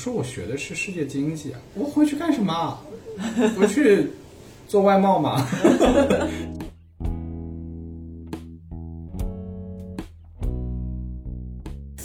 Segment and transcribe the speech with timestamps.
[0.00, 2.78] 说我学的是世界经济啊，我回去干什么？
[3.58, 4.08] 回去
[4.66, 5.46] 做外贸吗？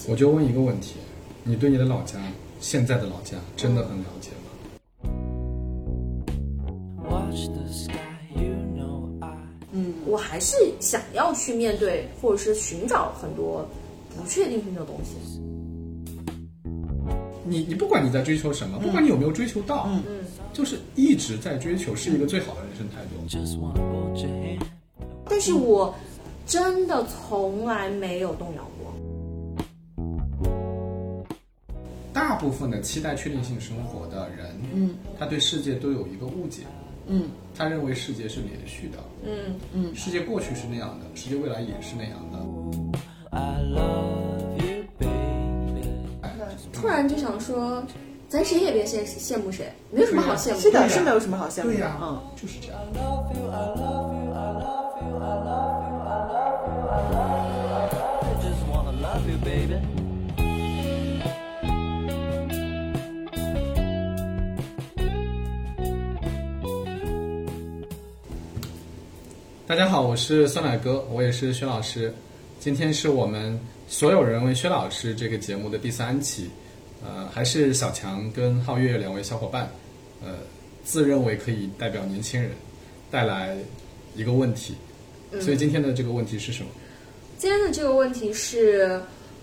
[0.10, 0.96] 我就问一个问题：
[1.46, 2.20] 你对你的老家，
[2.60, 4.52] 现在的老家，真的很了解吗
[7.10, 7.94] ？Watch the sky,
[8.36, 9.32] you know I
[10.06, 13.66] 我还是想要去面对，或者是寻找很多
[14.18, 15.16] 不确定性的东西。
[17.48, 20.04] 你你不管你在追求什么，不管你有没有追求到，嗯，
[20.52, 23.16] 就是一直在追求，是一个最好的人生态度。
[25.30, 25.94] 但是我
[26.46, 28.94] 真的从来没有动摇过。
[32.14, 36.64] 大部分的期待确定性生活的人，嗯，他对世界都有一个误解，
[37.08, 42.40] 嗯，他认为世界是连续的，嗯嗯，世界过去是那样的，世界未来也是那样的。
[43.32, 44.35] I love.
[46.76, 47.82] 突然就想说，
[48.28, 51.74] 咱谁也别羡羡慕谁，没有什么好羡慕是的，是没有什么好羡慕的。
[51.74, 52.78] 对呀、嗯，就是这样。
[52.80, 56.20] I love you, I love you, I love you, I love you, I love you, I
[56.30, 58.36] love you, I love you.
[58.44, 59.80] Just wanna love you, baby.
[69.66, 72.14] 大家好，我是酸奶哥，我也是薛老师。
[72.60, 76.50] 今天是我们所有人为薛老师这个节目的第三期，
[77.06, 79.70] 呃，还是小强跟皓月两位小伙伴，
[80.24, 80.40] 呃，
[80.84, 82.50] 自认为可以代表年轻人
[83.12, 83.56] 带来
[84.16, 84.76] 一个问题，
[85.40, 86.70] 所以今天的这个问题是什么？
[87.38, 89.00] 今天的这个问题是，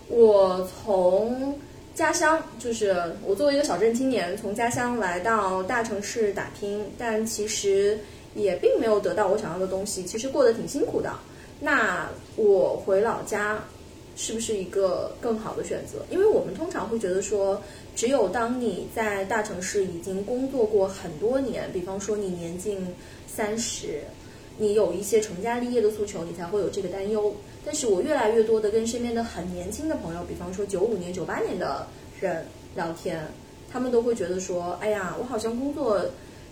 [0.09, 1.57] 我从
[1.95, 7.99] 家乡，就是我作为一个小镇青年，从家乡来到大城市打拼，但其实
[8.35, 11.13] 也并没有得到我想要的东西，其实过得挺辛苦的。
[11.61, 13.63] 那我回老家
[14.23, 16.07] 是不是一个更好的选择？
[16.09, 17.61] 因为我们通常会觉得说，
[17.97, 22.87] 只有当你在大城市已经工作过很多年，比方说你年近
[23.27, 24.05] 三十，
[24.59, 27.35] 你有一些成家立业的诉求，你才会有这个担忧。
[27.65, 31.89] 但是我越来越多的跟身边的很年轻的朋友，比方说九五年、九八年的
[32.21, 32.47] 人
[32.77, 33.27] 聊天，
[33.73, 36.01] 他们都会觉得说：“哎呀，我好像工作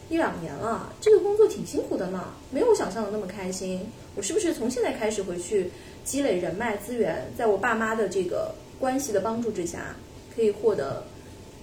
[0.08, 3.86] 一两年了，这个工作挺辛苦的呢，没有想象的那么开心。
[4.16, 5.70] 我是不是从现在开始回去
[6.04, 9.96] 积累人脉资源，在我爸妈的这个关系的帮助之下，
[10.34, 11.04] 可以获得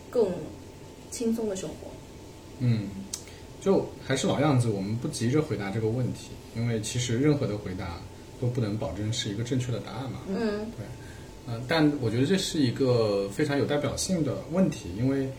[0.09, 0.31] 更
[1.11, 1.87] 轻松的生活？”
[2.59, 2.89] 嗯，
[3.61, 7.99] 就还是老样子，我们不急着回答这个问题，因为其实任何的回答
[8.41, 10.19] 都不能保证是一个正确的答案嘛。
[10.27, 10.85] 嗯对，
[11.47, 15.29] 呃，但我觉得这是一个非常有代表性的问题，因为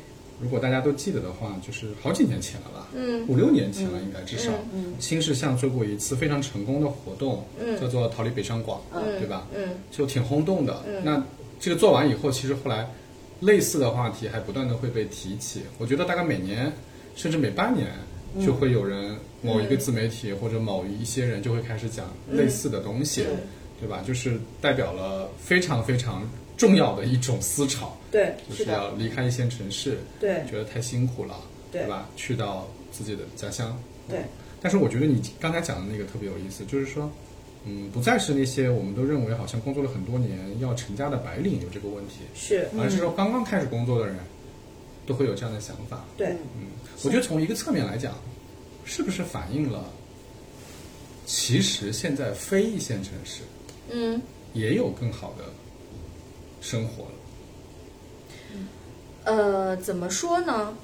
[0.41, 3.26] 如果大家都记得的话，就是好几年前了吧，嗯。
[3.26, 7.78] 五六年前了，应该至少，嗯新世相做过一次非常成功的活动，嗯。
[7.81, 9.47] 叫做“逃离北上广”，嗯对吧？
[9.54, 9.69] 嗯。
[9.91, 10.82] 就挺轰动的。
[10.87, 11.03] 嗯。
[11.04, 11.25] 那
[11.60, 12.88] 这个做完以后，其实后来
[13.41, 15.62] 类似的话题还不断的会被提起。
[15.78, 16.72] 我觉得大概每年
[17.16, 17.88] 甚至每半年
[18.44, 23.25] 就会有人、某一个自媒体或者某一些人就会开始讲类似的东西，
[23.81, 24.03] 对吧？
[24.06, 31.36] 就是代表了非常非常重要的一种思潮，对，就是，要离开一线城市，对觉得太辛苦了，
[31.72, 32.10] 对吧？
[32.16, 34.19] 去到自己的家乡，对。
[34.60, 37.08] 但是我觉得你刚才讲的那个特别有意思，就是说，
[37.64, 44.16] 嗯，不再是那些我们都认为好像工作了很多年要成家的白领有这个问题，是，而是说刚刚开始工作的人
[45.06, 46.04] 都会有这样的想法。
[46.16, 46.66] 对，嗯，
[47.04, 48.14] 我觉得从一个侧面来讲，
[48.84, 49.84] 是不是反映了，
[51.24, 53.42] 其实现在非一线城市
[53.91, 54.20] 嗯。
[54.54, 55.44] 也有更好的
[56.60, 57.10] 生活了。
[59.24, 60.76] 呃，怎么说呢？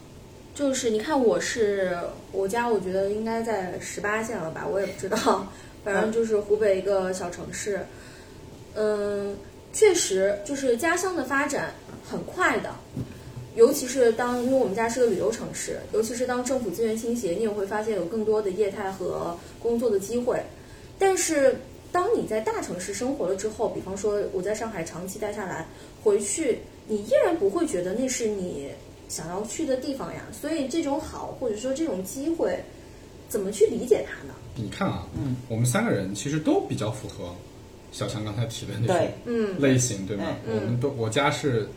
[0.54, 1.98] 就是你看，我是
[2.30, 5.50] 我家，我觉得应该在十八线了吧，我也不知道，
[5.82, 7.86] 反正就是湖北一个小城市。
[8.74, 9.36] 嗯，
[9.72, 11.74] 确实就是家乡的发展
[12.08, 12.70] 很快的，
[13.56, 20.40] 尤其是当因为我们家是个旅游城市，尤其是当政府资源倾斜，你也会发现有更多的业态和工作的机会。
[20.98, 21.56] 但是
[21.94, 25.64] 当你在大城市生活了之后，比方说我在上海长期待下来，
[26.02, 28.68] 回去你依然不会觉得那是你
[29.08, 30.22] 想要去的地方呀。
[30.32, 32.58] 所以这种好，或者说这种机会，
[33.28, 34.34] 怎么去理解它呢？
[34.56, 37.32] 你看啊，嗯，我们三个人其实都比较符合
[37.92, 40.24] 小强刚才提的那种嗯类型，对吗？
[40.48, 41.68] 嗯我们都我家是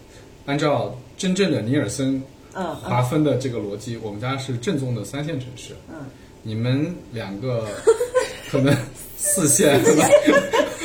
[0.48, 2.20] 按照真正的尼尔森
[2.56, 5.76] 嗯划分的这个逻辑，我们家是正宗的三线城市。
[5.88, 6.08] 嗯，
[6.42, 7.68] 你们两个
[8.50, 8.76] 可能
[9.18, 10.08] 四线，对吧？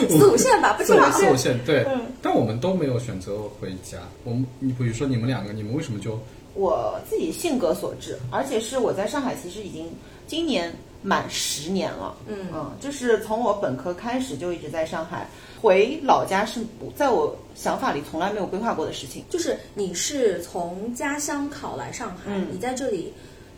[0.08, 1.11] 四五线吧，不知四道。
[1.12, 3.99] 四五线对，嗯但我们都没有选择回家。
[4.25, 6.19] 我们，你比如说你们两个，你们为什么就
[6.55, 9.88] 我自己性格所致，而且是我在上海其实已经
[10.26, 12.17] 今年满十年了。
[12.26, 15.28] 嗯就是从我本科开始就一直在上海，
[15.61, 19.25] 回老家是不在我想法里从来没有规划过的事情。
[19.28, 23.12] 就是你是从家乡考来上海，嗯你在这里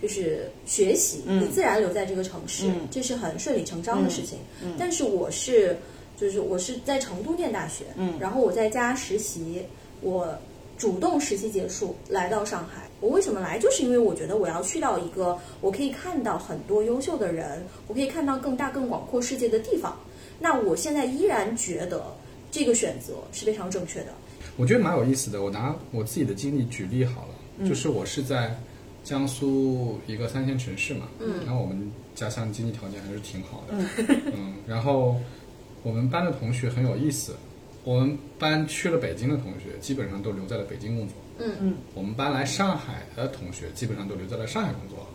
[0.04, 4.38] 就是学习，嗯你自然留在这个城市，嗯这是很顺理成章的事情。
[4.78, 5.74] 但是我是
[6.20, 9.62] 就是我是在成都念大学，嗯然后我在家实习，
[10.02, 10.38] 我
[10.76, 12.86] 主动实习结束来到上海。
[13.00, 13.58] 我为什么来？
[13.58, 19.98] 就是因为我觉得我要去到一个我可以看到很多优秀的人，我可以看到更大更广阔世界的地方。
[20.38, 22.14] 那我现在依然觉得
[22.50, 24.08] 这个选择是非常正确的。
[24.58, 25.42] 我觉得蛮有意思的。
[25.42, 28.54] 我拿我自己的经历举例好了，就是我是在
[29.04, 33.74] 江苏一个三线城市嘛，嗯，然后我们家乡经济条件还是挺好的，
[34.34, 34.54] 嗯。
[34.66, 35.20] 然后
[35.82, 37.36] 我们班的同学很有意思，
[37.84, 41.52] 我们班去了北京的同学基本上都留在了北京工作，嗯。
[41.60, 45.06] 嗯，我们班来上海的同学基本上都留在了上海工作，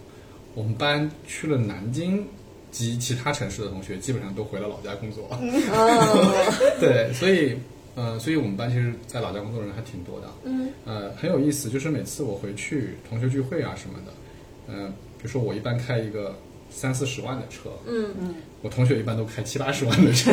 [0.53, 2.23] 我们班去了南京
[2.71, 7.57] 及其他城市的同学基本上都回了老家工作，哦， 对，所以
[7.99, 10.27] 呃，所以我们班其实在老家工作的人还挺多的。
[10.45, 14.87] 嗯呃，很有意思，就是每次我回去同学聚会啊什么的，呃，
[15.17, 16.35] 比如说我一般开一个
[16.69, 20.31] 三四十万的车，嗯嗯我同学一般都开七八十万的车，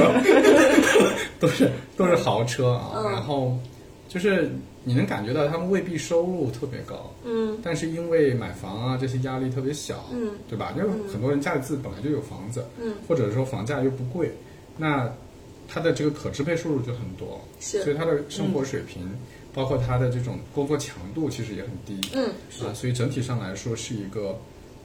[1.40, 2.92] 都是都是豪车啊。
[2.96, 3.58] 嗯然后
[4.08, 4.50] 就是
[4.84, 10.72] 你能感觉到他们未必收入特别高，嗯但是因为买房啊这些压力特别小，嗯对吧？
[10.76, 14.30] 因为很多人家里自己本来就有房子，嗯，或者说房价又不贵，
[14.76, 15.10] 那
[15.68, 19.08] 他的这个可支配收入就很多，是所以他的生活水平，
[19.52, 22.28] 包括他的这种工作强度其实也很低，嗯
[22.64, 24.38] 啊，所以整体上来说是一个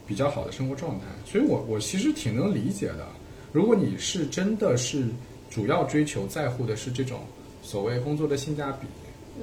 [0.07, 1.05] 比较好的生活状态。
[1.25, 3.07] 所以我我其实挺能理解的。
[3.51, 5.05] 如果你是真的是
[5.49, 7.19] 主要追求在乎的是这种
[7.61, 8.87] 所谓工作的性价比，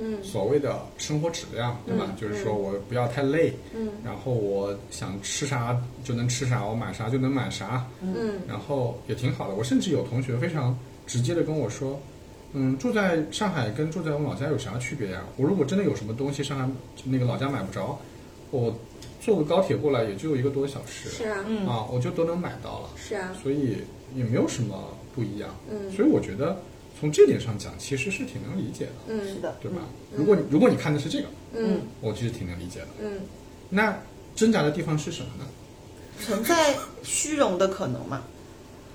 [0.00, 2.14] 嗯所谓的生活质量，对吧？
[2.19, 9.55] 就是说我不要太累，嗯然后我想吃啥就能吃啥，我买啥就能买啥，嗯然后也挺好的。
[9.55, 12.00] 我甚至有同学非常直接的跟我说，
[12.52, 15.25] 嗯，住在上海跟住在我们老家有啥区别呀？
[15.37, 16.69] 我如果真的有什么东西上海
[17.05, 17.99] 那个老家买不着，
[18.52, 18.72] 我
[19.20, 23.78] 坐个高铁过来也就一个多小时，是啊嗯啊，我就都能买到了，是啊所以
[24.14, 25.49] 也没有什么不一样。
[25.70, 26.60] 嗯所以我觉得
[27.00, 29.78] 从这点上讲，其实是挺能理解的，嗯是的，对吧？
[30.14, 32.87] 如果你如果你看的是这个，嗯我其实挺能理解的。
[33.02, 33.20] 嗯
[33.70, 33.99] 那
[34.37, 35.44] 挣扎的地方是什么呢？
[36.20, 38.22] 存在虚荣的可能嘛？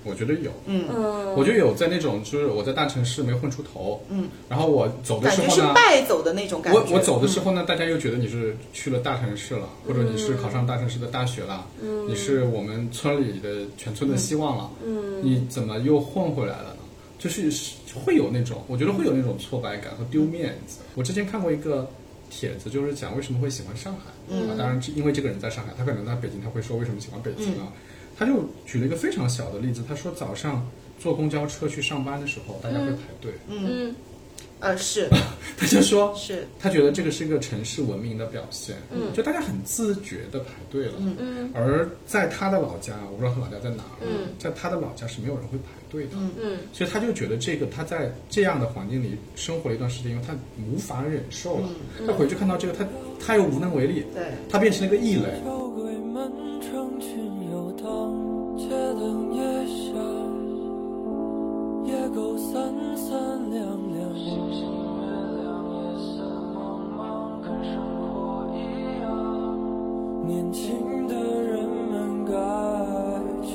[0.04, 6.78] 我觉得有，嗯，嗯，我觉得有在那种就是我在大城市没混出头，嗯，然后我走的时候呢，败走的那种感觉。
[6.78, 12.06] 我我走的时候呢，大家又觉得你是去了大城市了，或者你是考上大城市的大学了，嗯。
[12.06, 15.20] 你是我们村里的全村的希望了，嗯。
[15.22, 16.76] 你怎么又混回来了呢？
[17.18, 17.50] 就是
[18.04, 20.80] 会有那种，我觉得会有那种挫败感和丢面子。
[20.94, 21.88] 我之前看过一个
[22.28, 24.50] 帖子，就是讲为什么会喜欢上海，嗯。
[24.50, 27.72] 啊，当然因为这个人在上海，他可能在北京，他会说为什么喜欢北京啊？
[28.16, 30.66] 他就举了一个非常小的例子，他说早上
[30.98, 33.94] 坐公交车去上班的时候，大家会排队，嗯。
[34.60, 35.08] 呃是。
[35.58, 41.16] 他就说是，他觉得这个是一个城市文明的表现，嗯就大家很自觉的排队了，嗯。
[41.18, 41.50] 嗯。
[41.54, 46.30] 而在他的老家，我不知道他老家在哪儿，嗯在他的老家是没有人会排队的，嗯。
[46.40, 46.58] 嗯。
[46.72, 50.34] 所以他就觉得这个他在这样的环境里生活了一段时间因为，他
[50.72, 51.68] 无法忍受了，
[52.06, 52.86] 他回去看到这个，他
[53.20, 55.42] 他又无能为力，对，他变成了一个异类，
[58.56, 59.92] 街灯夜下，
[61.84, 63.10] 夜狗三三
[63.50, 63.62] 两
[63.92, 65.04] 两，星星月
[65.42, 66.12] 亮夜色
[66.54, 66.56] 茫
[66.96, 68.56] 茫，跟生活一
[69.00, 69.04] 样。
[70.26, 72.32] 年轻的人们该
[73.42, 73.52] 去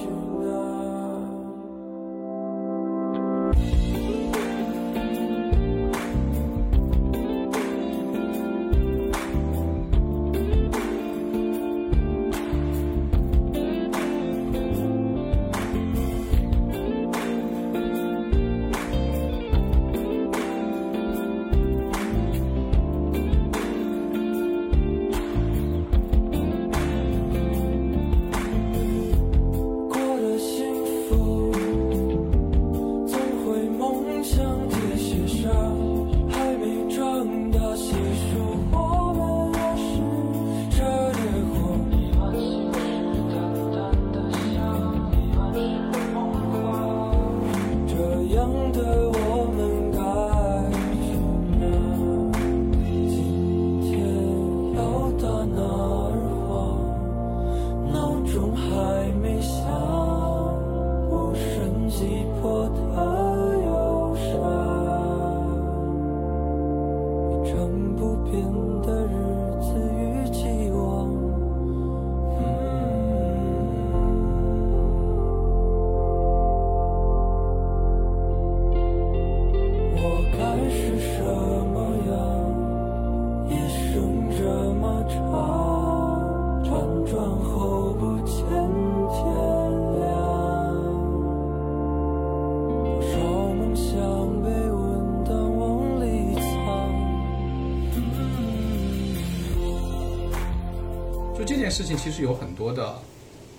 [101.79, 102.99] 事情其实有很多的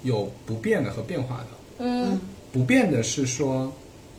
[0.02, 1.46] 有不变的和变化的。
[1.78, 2.20] 嗯
[2.52, 3.72] 不变的是说，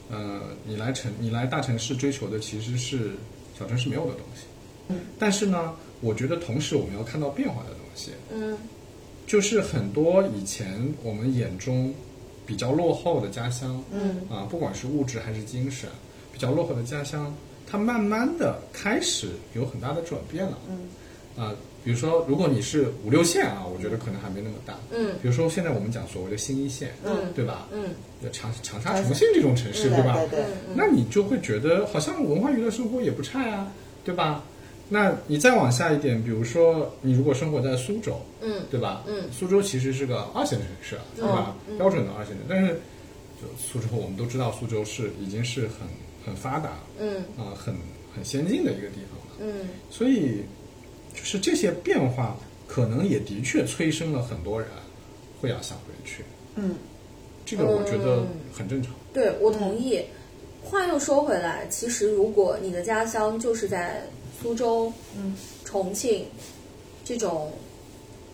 [0.09, 3.11] 呃，你来城你来大城市追求的其实是
[3.59, 4.45] 小城市没有的东西。
[4.87, 5.01] 嗯。
[5.19, 8.57] 但是呢，我觉得同时我们要看到变化的东西，嗯
[9.27, 11.93] 就是很多以前我们眼中
[12.43, 15.87] 比较落后的家乡，嗯啊，不管是物质还是精神，
[16.33, 17.31] 比较落后的家乡，
[17.69, 20.57] 它慢慢的开始有很大的转变了。
[20.67, 20.89] 嗯。
[21.37, 24.75] 啊，比如说，如果你是五六线啊，我觉得可能还没那么大。
[24.91, 27.67] 嗯比如说，现在我们讲所谓的新一线，嗯对吧？
[27.73, 27.85] 嗯
[28.31, 30.13] 长长沙、重庆这种城市，对对吧？
[30.13, 33.71] 对对，嗯那你就会觉得好像文化娱乐生活也不差呀，
[34.05, 34.43] 对吧？
[34.89, 39.03] 那你再往下一点，比如说你如果生活在苏州，嗯对吧？
[39.07, 41.55] 嗯苏州其实是个二线城市，对吧？
[41.69, 42.73] 嗯标准的二线城市，但是
[43.41, 45.87] 就苏州，我们都知道苏州是已经是很
[46.25, 47.73] 很发达嗯啊、很
[48.13, 49.31] 很先进的一个地方了。
[49.39, 50.43] 嗯所以，
[51.13, 52.37] 就是这些变化，
[52.67, 54.69] 可能也的确催生了很多人
[55.39, 56.23] 会要想回去。
[56.55, 56.75] 嗯
[57.45, 58.93] 这个我觉得嗯很正常。
[59.13, 60.01] 对，我同意。
[60.63, 64.03] 话又说回来，其实如果你的家乡就是在
[64.41, 66.25] 苏州、嗯重庆
[67.03, 67.51] 这种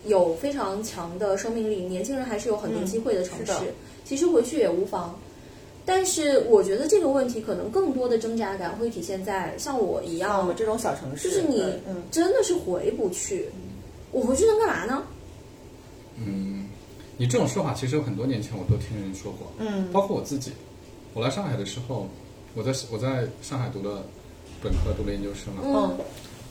[0.04, 3.52] 有非常强的生命力，年轻人还是有很多嗯机会的城市，
[4.04, 5.18] 其实回去也无妨。
[5.88, 11.64] 但是我觉得这个问题可能更多的挣扎感会体现在像我一样我，这种小城市，就是你
[12.10, 13.48] 真的是回不去。
[14.12, 15.02] 我回去能干嘛呢？
[16.18, 16.68] 嗯，
[17.16, 20.52] 你这种说法其实有很多年前我都听人说过，嗯包括我自己。
[21.14, 22.06] 我来上海的时候，
[22.54, 24.04] 我在我在上海读了
[24.62, 25.62] 本科，读了研究生了。
[25.64, 25.98] 嗯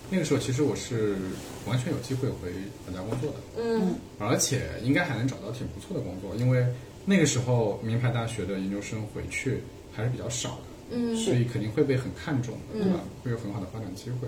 [0.10, 1.18] 那个时候其实我是
[1.66, 2.50] 完全有机会回
[2.88, 6.66] 老家工作的，嗯而且应该还能找到挺不错的工作，因为
[7.10, 9.60] 那个时候名牌大学的研究生回去
[9.94, 10.58] 还是比较少的。
[10.92, 13.00] 嗯所以肯定会被很看重，对吧？
[13.24, 14.28] 会有很好的发展机会。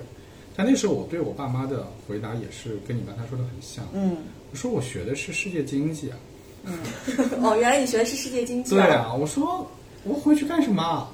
[0.55, 3.85] 但那时候我对我爸妈的回答也是跟你刚才说的很像。
[3.93, 4.17] 嗯
[4.51, 6.17] 我说我学的是世界经济啊。
[6.65, 6.77] 嗯
[7.43, 9.65] 哦，原来你学的是世界经济对啊，我说
[10.03, 11.09] 我回去干什么？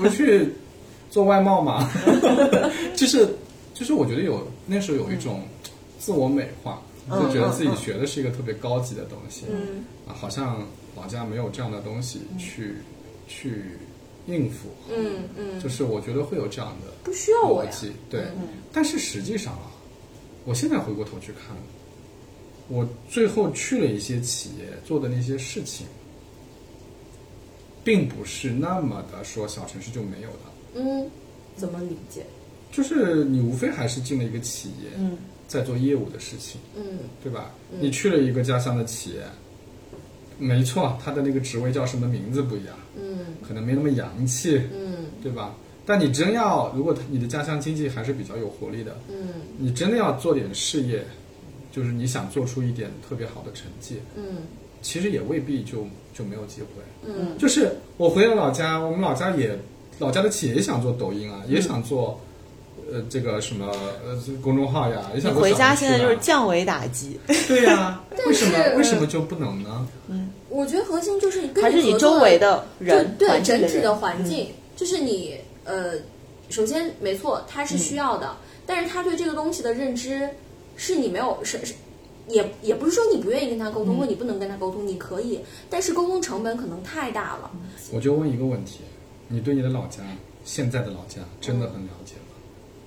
[0.00, 0.48] 回去
[1.10, 1.90] 做外贸嘛。
[2.96, 3.28] 就是
[3.74, 5.42] 就是我觉得有那时候有一种
[5.98, 6.80] 自我美化，
[7.10, 9.44] 嗯就觉得自己学的是一个特别高级的东西。
[9.50, 12.74] 嗯啊，好像老家没有这样的东西去
[13.26, 13.64] 去
[14.26, 14.68] 应付。
[14.90, 17.70] 嗯嗯，就是我觉得会有这样的不需要我呀。
[17.70, 18.24] 逻辑，对。
[18.72, 19.70] 但是实际上啊，
[20.44, 21.56] 我现在回过头去看，
[22.68, 25.86] 我最后去了一些企业做的那些事情，
[27.84, 31.10] 并不是那么的说小城市就没有的，嗯，
[31.56, 32.24] 怎么理解？
[32.70, 37.52] 就是你无非还是进了一个企业，嗯在做业务的事情，嗯对吧？
[37.78, 39.22] 你去了一个家乡的企业，
[40.42, 43.18] 没错，他的那个职位叫什么名字不一样，嗯。
[43.46, 45.06] 可能没那么洋气，嗯。
[45.22, 45.54] 对吧？
[45.86, 49.28] 但你真要，如果你的家乡经济还是比较有活力的，嗯。
[49.56, 51.04] 你真的要做点事业，
[51.70, 54.22] 就是你想做出一点特别好的成绩，嗯。
[54.80, 56.82] 其实也未必就就没有机会。
[57.06, 57.38] 嗯。
[57.38, 59.56] 就是我回了老家，我们老家也
[60.00, 62.20] 老家的企业也想做抖音啊，也想做
[62.92, 63.66] 呃这个什么
[64.04, 67.18] 呃这公众号呀，也你想回家现在就是降维打击，
[67.48, 69.88] 对呀、为什么为什么就不能呢？
[70.08, 75.94] 嗯我觉得核心就是跟还是你周围的人对整体的环境，就是你呃，
[76.50, 80.28] 首先没错，他是需要的，但是他对这个东西的认知
[80.76, 81.74] 是你没有是是。
[82.28, 87.50] 也也不是说你不愿意跟他沟通，或你不能跟他沟通，你可以，但是沟通成本可能太大了。
[87.92, 88.78] 我就问一个问题：
[89.26, 89.98] 你对你的老家
[90.44, 92.31] 现在的老家真的很了解吗？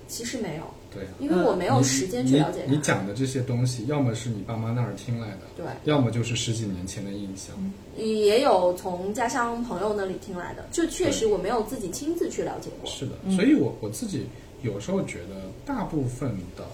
[0.08, 2.76] 其实没有，对呀、因为我没有时间去了解你。
[2.78, 7.54] 讲的这些东西，要么是你爸妈那儿听来的，对，要么就是十几年前的印象。
[7.96, 12.90] 也有从家乡朋友那里听来的，就确实我没有自己亲自去了解过。
[12.90, 14.26] 是的，所以我我自己
[14.62, 16.64] 有时候觉得，大部分的，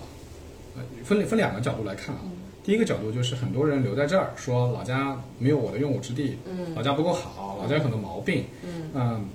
[0.76, 2.22] 呃，分分两个角度来看啊。
[2.64, 6.74] 第一个角度就是很多人留在这儿，说老家没有我的用武之地，嗯。
[6.74, 8.44] 老家不够好，老家有很多毛病，
[8.94, 9.26] 嗯。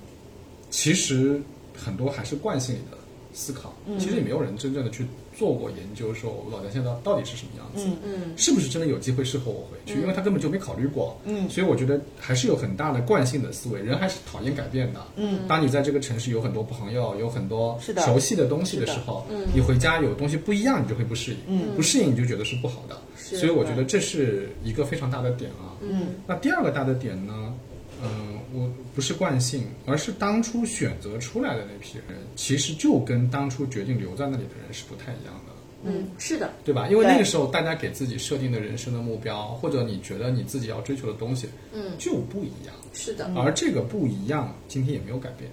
[0.70, 1.40] 其实
[1.74, 2.97] 很多还是惯性里的
[3.34, 5.06] 思考，其实也没有人真正的去
[5.36, 10.00] 做过研究，说我老家现在到底是什么样子，嗯是不是真的有机会适合我回去？
[10.00, 11.48] 因为他根本就没考虑过，嗯。
[11.48, 15.00] 所以我觉得还是有很大的惯性的思维，人还是讨厌改变的。
[15.16, 19.46] 嗯，当你在这个城市有很多朋友，有很多熟悉的东西的时候，嗯。
[19.54, 21.76] 你回家有东西不一样，你就会不适应，嗯。
[21.76, 25.76] 不适应你就觉得是不好的，所以我觉得这是一个非常大的点啊。
[25.82, 26.14] 嗯。
[26.26, 27.54] 那第二个大的点呢，
[28.02, 35.52] 嗯、我不是惯性，而是当初选择出来的那批人，其实就跟当初决定留在那里的人是不太一样的。
[35.84, 36.88] 嗯，是的，对吧？
[36.88, 42.74] 因为那个时候大家给自己设定的人生的目标，或者你觉得你自己要追求的东西，嗯就不一样。
[42.92, 45.48] 是的，而这个不一样，今天也没有改变。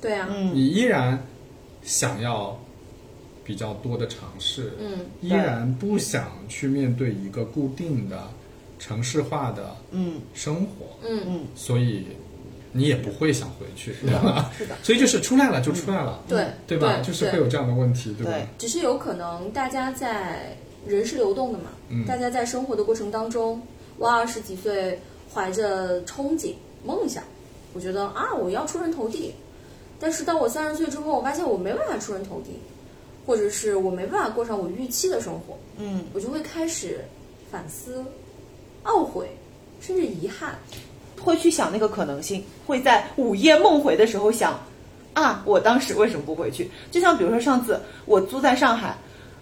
[0.00, 1.22] 对啊，嗯你依然
[1.82, 2.58] 想要
[3.44, 8.30] 比较多的尝试，嗯，依然不想去面对一个固定的
[8.78, 12.06] 城市化的嗯生活，嗯嗯，所以
[12.72, 14.50] 你也不会想回去，对吧？
[14.56, 17.00] 是的，所以就是出来了就出来了，对对吧？
[17.00, 18.32] 就是会有这样的问题，对吧？
[18.32, 20.56] 对只是有可能大家在
[20.86, 23.60] 人是流动的嘛，嗯大家在生活的过程当中，
[23.96, 24.98] 我二十几岁
[25.32, 27.24] 怀着憧憬、梦想，
[27.74, 29.34] 我觉得啊，我要出人头地。
[30.00, 32.50] 但是到我三十岁之后，我发现我没办法出人头地，
[33.26, 37.04] 或者是我没办法过上我预期的生活，嗯，我就会开始
[37.50, 38.04] 反思、
[38.84, 39.28] 懊悔，
[39.80, 40.56] 甚至遗憾。
[41.22, 44.58] 会去想那个可能性，会在午夜梦回的时候想，
[45.14, 46.70] 啊，我当时为什么不回去？
[46.90, 48.96] 就像比如说上次我租在上海，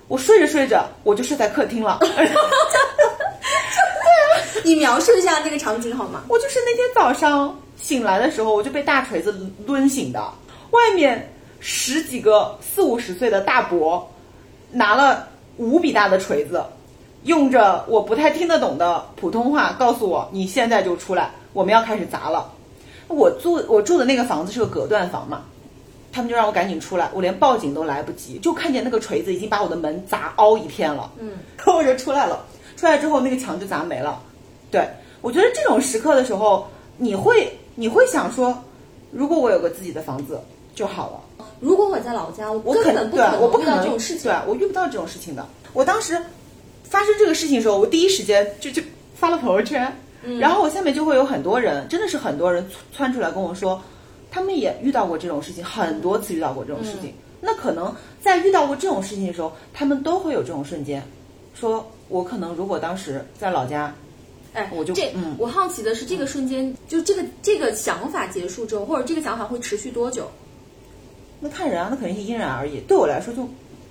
[0.09, 1.99] 我睡着睡着我就睡在客厅了，
[4.65, 6.25] 你描述一下那个场景好吗？
[6.29, 9.33] 我就是那天早上醒来的时候，我就被大锤子
[9.67, 10.21] 抡醒的，
[10.71, 14.09] 外面十几个四五十岁的大伯
[14.71, 16.65] 拿了无比大的锤子，
[17.25, 22.53] 用着我不太听得懂的普通话告诉我：“你现在就出来，我们要开始砸了。”
[23.09, 25.43] 我住我住的那个房子是个隔断房嘛，
[26.13, 31.11] 他们就让我赶紧出来，我连报警都来不及，就看见那个锤子已经把我的门砸凹一片了。
[31.19, 32.45] 嗯，然后我就出来了，
[32.77, 34.21] 出来之后那个墙就砸没了。
[34.71, 34.87] 对
[35.23, 36.67] 我觉得这种时刻的时候，
[36.99, 38.63] 你会你会想说，
[39.13, 40.41] 如果我有个自己的房子
[40.75, 41.21] 就好了。
[41.61, 44.33] 如果我在老家，我我根本不可能遇到我不可能这种事情对。
[44.33, 45.47] 啊我遇不到这种事情的。
[45.73, 46.21] 我当时
[46.83, 48.83] 发生这个事情的时候，我第一时间就就
[49.15, 53.81] 发了朋友圈，嗯然后我下面就会有很多人，真的是很多人窜出来跟我说，
[54.31, 57.15] 他们也遇到过这种事情，很多次遇到过这种事嗯情。
[57.41, 61.03] 那可能在遇到过这种事情的时候，他们都会有这种瞬间，
[61.55, 63.95] 说我可能如果当时在老家，
[64.55, 70.29] 哎，我就这、嗯我好奇的是，这个瞬间，就这个这个想法结束之后，或者这个想法会持续多久？
[71.39, 72.81] 那看人啊，那肯定是因人而异。
[72.89, 73.47] 对我来说就，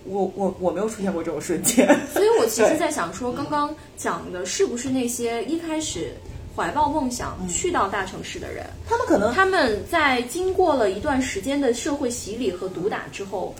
[0.06, 1.88] 我我我没有出现过这种瞬间。
[2.13, 6.13] 所以我其实在想说，刚刚讲的是不是那些一开始
[6.56, 13.54] 怀抱梦想嗯去到大城市的人，他们可能他们在经过了一段时间的社会洗礼和毒打之后，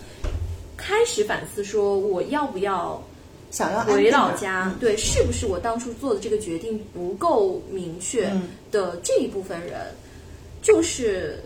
[0.78, 3.04] 开始反思说，我要不要
[3.52, 4.74] 想要回老家？
[4.80, 9.88] 对，是不是我当初做的这个决定不够明确嗯的这一部分人，
[10.62, 11.40] 就是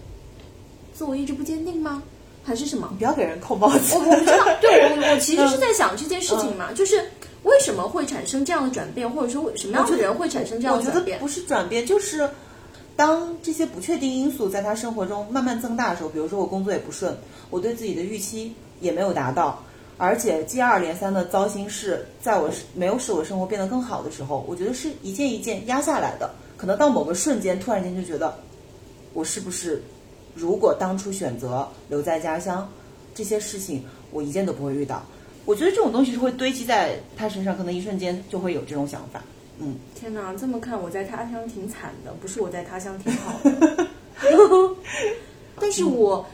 [0.94, 2.04] 自我意志不坚定吗？
[2.44, 2.92] 还是什么？
[2.98, 3.96] 不要给人扣帽子。
[3.96, 7.04] 我我不知道， 对我我其实是在想这件事情嘛，就是
[7.44, 11.28] 为什么会产生这样的转变，或者说什么样的人会产生这样我觉的转变得不？
[11.28, 12.30] 是转变，就是
[12.96, 17.16] 当这些不确定因素在他生活中慢慢增大的时候，比如说我工作也不顺，
[17.50, 19.64] 我对自己的预期也没有达到，
[19.98, 26.30] 而且接二连三的糟心事在我没有使我生活变得更好的时候，我觉得是一件一件压下来的。
[26.58, 28.38] 可能到某个瞬间，突然间就觉得，
[29.14, 29.82] 我是不是
[30.36, 32.70] 如果当初选择留在家乡，
[33.14, 35.04] 这些事情我一件都不会遇到。
[35.46, 39.22] 我觉得这种东西是会堆积在他身上，可能一瞬间就会有这种想法。
[39.60, 43.88] 嗯，天哪，这么看我在他乡挺惨的，不是我在他乡挺好的。
[45.60, 46.26] 但是我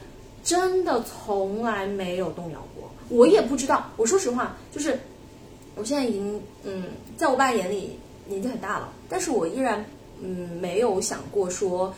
[0.43, 3.89] 真的从来没有动摇过，我也不知道。
[3.95, 4.99] 我说实话，就是
[5.75, 6.83] 我现在已经嗯，
[7.17, 9.83] 在我爸眼里年纪很大了，但是我依然
[10.21, 11.91] 嗯没有想过说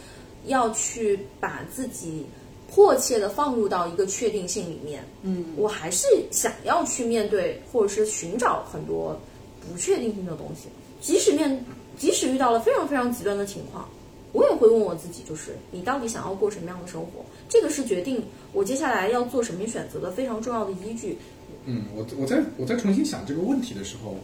[0.47, 2.25] 要去把自己
[2.69, 5.03] 迫切的放入到一个确定性里面。
[5.21, 9.17] 嗯，我还是想要去面对，或者是寻找很多
[9.61, 10.67] 不确定性的东西。
[10.99, 11.63] 即使面，
[11.97, 13.87] 即使遇到了非常非常极端的情况，
[14.33, 17.23] 我也会问我自己，就是你到底想要过什么样的生活？
[17.47, 21.17] 这个是决定我接下来要做什么选择的非常重要的依据。
[21.65, 24.15] 嗯，我我在我在重新想这个问题的时候，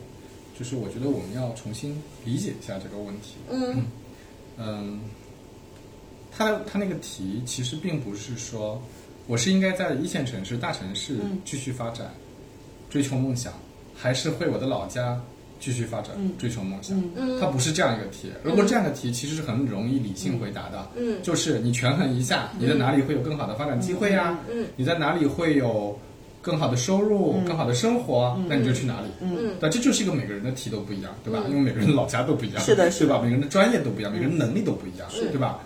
[0.57, 3.35] 就是我觉得我们要重新理解一下这个问题。
[3.49, 3.83] 嗯
[4.57, 5.01] 嗯，
[6.35, 8.81] 他他那个题其实并不是说
[9.27, 12.11] 我是应该在一线城市、大城市嗯继续发展、
[12.89, 13.53] 追求梦想，
[13.95, 15.19] 还是回我的老家
[15.59, 17.01] 继续发展、嗯追求梦想？
[17.15, 18.29] 嗯它不是这样一个题。
[18.43, 25.97] 如果这样的题其实是很容易理性回答的，嗯就是你权衡一下，你在哪里会有更好的发展机会呀、嗯你在哪里会有
[26.41, 29.07] 更好的收入、更好的生活，那你就去哪里。
[29.21, 31.41] 嗯但这就是一个每个人的题都不一样，对吧？
[31.45, 33.21] 嗯因为每个人的老家都不一样，是的是的对吧？
[33.23, 35.61] 每个人的专业都不一样，每个人能力都不一样，对吧？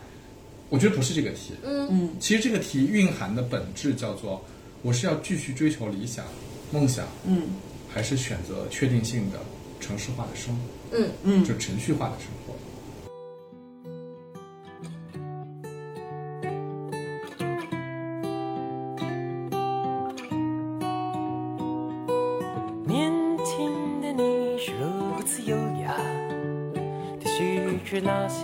[0.69, 1.87] 我觉得不是这个题，嗯。
[1.89, 4.43] 嗯其实这个题蕴含的本质叫做，
[4.81, 6.25] 我是要继续追求理想、
[6.71, 7.43] 梦想，嗯。
[7.89, 9.39] 还是选择确定性的
[9.79, 11.09] 城市化的生活，嗯。
[11.23, 11.43] 嗯。
[11.43, 12.53] 就程序化的生活。
[22.85, 23.11] 年
[23.45, 25.95] 轻的你是如此优雅，
[27.19, 28.43] 的须知那些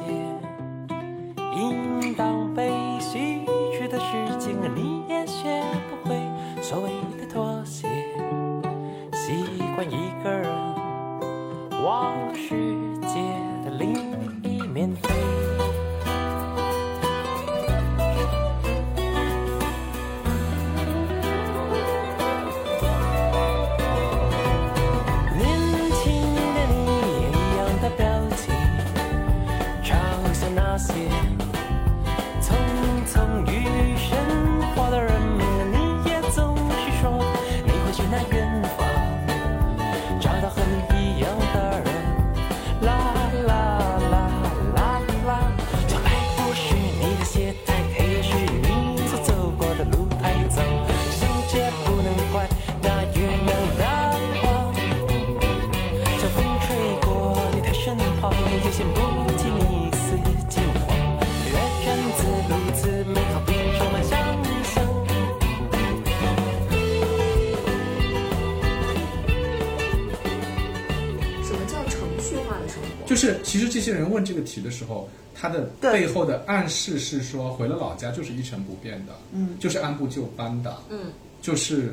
[73.73, 81.89] 这些人问这个题的时候，他的背后的暗示是说，回了老家就是一成不变的，嗯，就是按部就班的，嗯，就是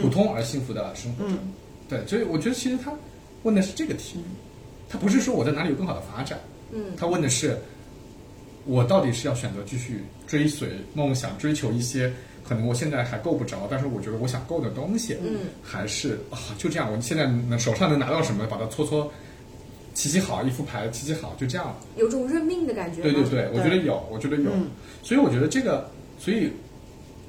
[0.00, 1.24] 普通而幸福的生活。
[1.24, 1.30] 着。
[1.32, 1.52] 嗯。
[1.88, 2.92] 对，所以我觉得其实他
[3.42, 4.22] 问的是这个题，
[4.88, 6.38] 他不是说我在哪里有更好的发展，
[6.72, 6.94] 嗯。
[6.96, 7.58] 他问的是
[8.64, 12.12] 我到底是要选择继续追随梦想，追求一些
[12.44, 19.10] 可能我现在还够不着，但是我觉得我想够的东西，嗯，还是啊就这样，我现在能手上能拿到什么，把它搓搓。
[19.98, 21.76] 骑骑好，一副牌琪琪好，就这样了。
[21.96, 23.02] 有种认命的感觉吗？
[23.02, 24.48] 对对对，我觉得有，我觉得有。
[24.52, 24.68] 嗯
[25.02, 26.52] 所以我觉得这个，所以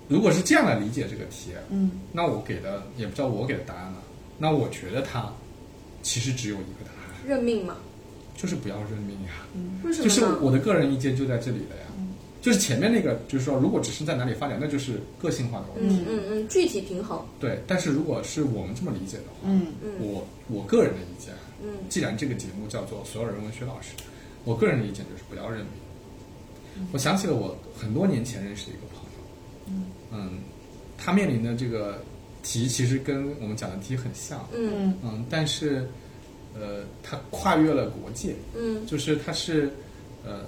[0.08, 4.03] 如果是这样来理解这个题，嗯那我给的也不知道我给的答案了。
[4.38, 5.34] 那我觉得它
[6.03, 7.75] 其实只有一个答案，认命嘛？
[8.38, 9.32] 就是不要认命呀。
[9.84, 10.08] 为什么？
[10.08, 11.88] 就是我的个人意见就在这里了呀。
[12.39, 16.03] 就是前面那个，就是说，如果只是在哪里发展，那就是个性化的问题。
[16.08, 17.19] 嗯嗯嗯，具体平衡。
[17.39, 19.67] 对，但是如果是我们这么理解的话，嗯
[19.99, 21.69] 我我个人的意见，嗯。
[21.89, 23.89] 既然这个节目叫做所有人问薛老师，
[24.43, 26.88] 我个人的意见就是不要认命。
[26.91, 30.39] 我想起了我很多年前认识的一个朋友，嗯。
[31.02, 32.04] 他面临的这个
[32.43, 34.98] 题其实跟我们讲的题很像，嗯嗯。
[35.02, 35.88] 嗯，但是
[36.54, 38.86] 呃，他跨越了国界，嗯。
[38.86, 39.72] 就是他是
[40.26, 40.41] 呃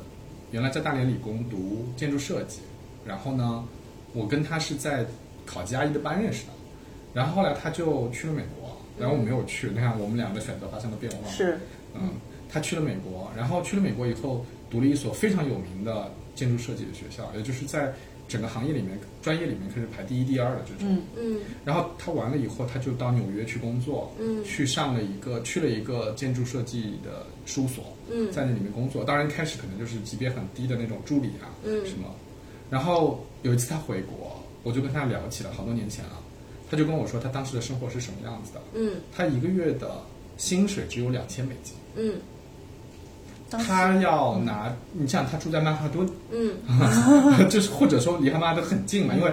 [0.51, 2.59] 原来在大连理工读建筑设计，
[3.05, 3.63] 然后呢，
[4.11, 5.05] 我跟他是在
[5.45, 6.51] 考级阿姨的班认识的，
[7.13, 11.57] 然后后来他就去了美国，然后我没有去，你看我们俩的选择发生了变化，是
[11.95, 12.11] 嗯，
[12.49, 17.93] 他去了美国，然后去了美国以后，读了一所非常有名的建筑设计的学校，也就是在
[18.27, 20.87] 整个行业里面、专业里面开始排第一、第二的这种。
[20.95, 29.03] 嗯嗯然后他完了以后，他就到纽约去工作，嗯去上了一个去了一个建筑设计的事务所，嗯在那里面工作。
[29.03, 32.07] 当然一开始可能就是级别很低的那种助理啊，嗯什么。
[32.69, 36.20] 然后有一次他回国，我就跟他聊起了，好多年前了。
[36.71, 38.61] 他就跟我说他当时的生活是什么样子的。
[38.73, 38.93] 嗯。
[39.13, 40.01] 他一个月的
[40.37, 42.13] 薪水只有两千美金，嗯。
[43.49, 46.55] 他要拿，你想他住在曼哈顿，嗯。
[47.49, 49.29] 就是或者说离他妈的很近嘛，因为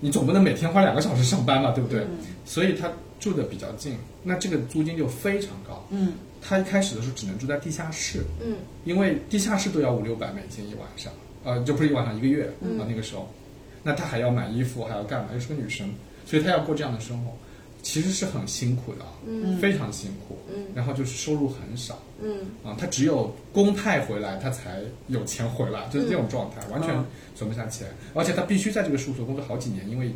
[0.00, 2.06] 你总不能每天花两个小时上班嘛，对不对？
[2.46, 5.86] 所以他住的比较近，那这个租金就非常高。
[5.90, 6.14] 嗯。
[6.40, 8.56] 他一开始的时候只能住在地下室，嗯。
[8.86, 11.12] 因为地下室都要五六百美金一晚上，
[11.44, 13.28] 呃，就不是一晚上一个月啊、那个时候，
[13.82, 15.28] 那他还要买衣服，还要干嘛？
[15.34, 15.90] 又是个女生，
[16.28, 17.32] 所以他要过这样的生活，
[17.82, 19.56] 其实是很辛苦的，嗯。
[19.56, 20.66] 非常辛苦，嗯。
[20.74, 22.40] 然后就是收入很少，嗯。
[22.62, 30.12] 啊，他只有公派回来，他才有钱回来，就是这种状态，完全嗯存不下钱，而且他必须在这个事务所工作好几年，因为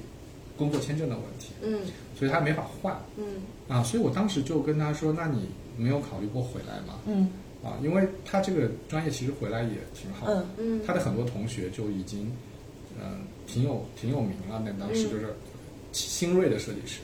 [0.58, 1.80] 工作签证的问题，嗯。
[2.18, 2.94] 所以他没法换。
[3.16, 3.24] 嗯。
[3.68, 5.48] 啊，所以我当时就跟他说，那你
[5.78, 7.00] 没有考虑过回来吗？
[7.06, 7.30] 嗯。
[7.64, 10.76] 啊，因为他这个专业其实回来也挺好的，嗯。
[10.76, 12.30] 嗯他的很多同学就已经，
[13.00, 15.34] 嗯、挺有挺有名了，那当时就是
[15.92, 17.00] 新锐的设计师，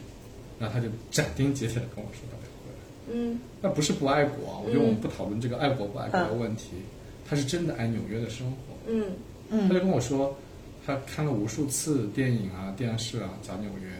[0.58, 2.78] 然后他就斩钉截铁的跟我说他得回来。
[3.12, 3.38] 嗯。
[3.60, 6.70] 那不是不爱国啊，我觉得我们不讨论这个爱国不爱国的嗯问题，
[7.28, 8.56] 他是真的爱纽约的生活。
[8.86, 9.04] 嗯。
[9.50, 9.68] 嗯。
[9.68, 10.36] 他就嗯跟我说，
[10.86, 13.90] 他看了无数次电影啊、电视啊讲纽约，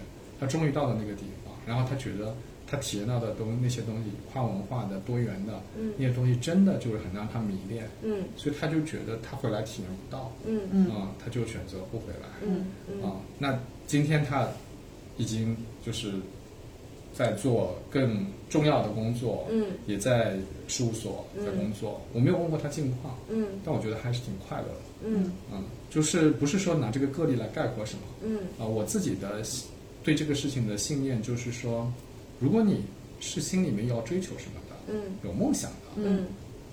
[0.41, 2.35] 他终于到了那个地方，然后他觉得
[2.67, 5.93] 他体验到的东那些东西，跨文化的、多元的嗯。
[5.97, 8.25] 那些东西，真的就是很让他迷恋，嗯。
[8.37, 10.91] 所以他就觉得他回来体验不到，嗯嗯。
[10.91, 12.29] 啊、他就选择不回来。
[12.43, 12.67] 嗯。
[12.91, 13.03] 嗯。
[13.03, 14.47] 啊，那今天他
[15.19, 15.55] 已经
[15.85, 16.13] 就是
[17.15, 19.67] 在做更重要的工作，嗯。
[19.87, 20.37] 也在
[20.69, 22.01] 事务所在工作。
[22.13, 23.47] 我没有问过他近况，嗯。
[23.65, 24.81] 但我觉得还是挺快乐的。
[25.05, 25.33] 嗯。
[25.53, 28.39] 嗯，就是不是说拿这个个例来概括什么嗯。
[28.59, 29.43] 啊、我自己的
[30.05, 31.93] 对这个事情的信念就是说，
[32.39, 32.85] 如果你
[33.21, 35.03] 是心里面要追求什么的，嗯。
[35.25, 36.27] 有梦想的，嗯。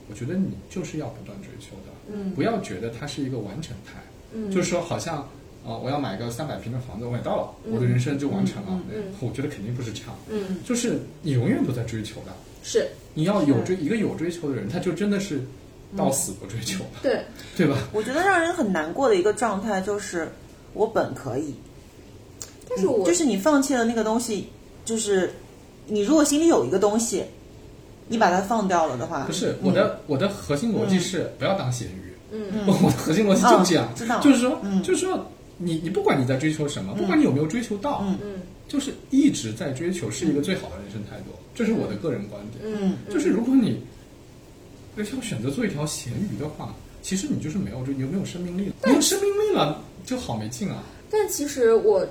[0.07, 2.31] 我觉得你就是要不断追求的，嗯。
[2.35, 3.93] 不要觉得它是一个完成态。
[4.33, 4.51] 嗯。
[4.51, 5.27] 就是说好像
[5.65, 8.79] 啊、呃我要买个三百平的房子，我买到了，嗯我的人生就完成了。
[9.19, 10.57] 我觉得肯定不是这样，嗯。
[10.63, 12.31] 就是你永远都在追求的，
[12.63, 12.87] 是。
[13.13, 15.41] 你要有追一个有追求的人，他就真的是
[15.97, 17.23] 到死不追求了，对，
[17.55, 17.77] 对吧？
[17.93, 20.29] 我觉得让人很难过的一个状态就是，
[20.73, 21.55] 我本可以，
[22.69, 24.49] 但是我就是你放弃了那个东西，
[24.83, 25.33] 就是
[25.87, 27.23] 你如果心里有一个东西，
[28.09, 32.47] 你把它放掉了的话，不是我的我的核心逻辑是不要当咸鱼，嗯。
[32.53, 34.83] 嗯我的核心逻辑就这样嗯知道，就是说嗯。
[34.83, 35.25] 就是说
[35.57, 42.63] 你你不管你在追求什么，不管你有没有追求到，嗯嗯就是一直在追求是一个最好的人生态度，这是我的个人观点。
[42.63, 43.81] 嗯，就是如果你
[44.97, 50.83] 要选择做一条咸鱼的话，其实你就是没有追，你就没有生命力了，没有生命力了就好没劲啊。
[51.09, 52.05] 但其实我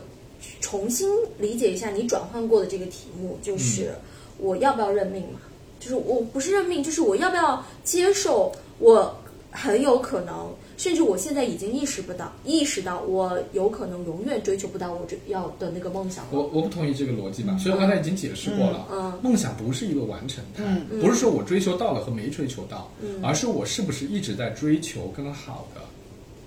[0.61, 3.93] 重新理解一下你转换过的这个题目，就是
[4.39, 5.41] 我要不要认命嘛？
[5.81, 9.15] 就是我不是认命，就是我要不要接受我
[9.51, 16.31] 很有可能，甚至我现在已经意识不到，意识到我有可能永远追求不到我这要的那个梦想了。
[16.33, 18.89] 我我不同意这个逻辑吧，所以我刚才已经解释过了。
[18.91, 22.91] 嗯嗯梦想不是一个完成态，嗯不是说我追求到了和没追求到，
[23.23, 25.81] 而是我是不是一直在追求更好的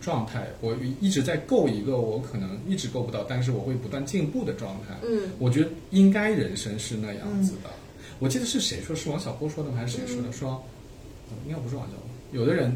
[0.02, 4.96] 状态，我一直在够一个我可能一直够不到，但是我会不断进步的状态。
[5.04, 7.70] 嗯，我觉得应该人生是那样子的。
[8.20, 9.78] 我记得是谁说，是王小波说的吗？
[9.78, 10.32] 还是谁说的？
[10.32, 10.50] 说、
[11.30, 12.76] 呃应该不是王小波，有的人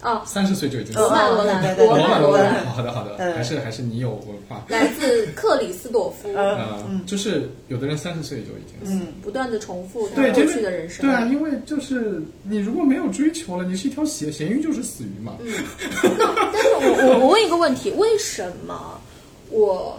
[0.00, 1.16] 啊，三十岁就已经死罗了。
[1.16, 4.64] 曼罗兰罗曼罗兰，好的好的，嗯还是还是你有文化。
[4.68, 8.76] 来自克里斯朵夫，嗯，就是有的人三十岁就已经。
[8.82, 11.04] 嗯，不断的重复他对，过去的人生。
[11.04, 15.34] 对啊，因为就是你如果没有追求了，你是一条咸咸鱼就是死鱼嘛。
[15.40, 15.52] 嗯
[16.52, 19.00] 但是我我我问一个问题，为什么
[19.50, 19.98] 我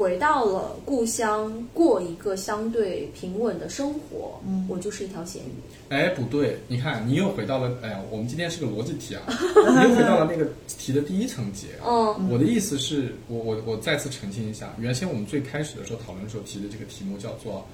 [0.00, 5.52] 回到了故乡，过一个相对平稳的生活，嗯我就是一条咸鱼？
[5.90, 11.66] 哎，不对，你看你又回到了，哎呀，我们今天是个逻辑题啊， 你又回到了那个题的第一层节。
[11.86, 17.66] 嗯我的意思是我我我再次澄清一下，原先我们最开始的时候讨论的时候提的这个题目叫做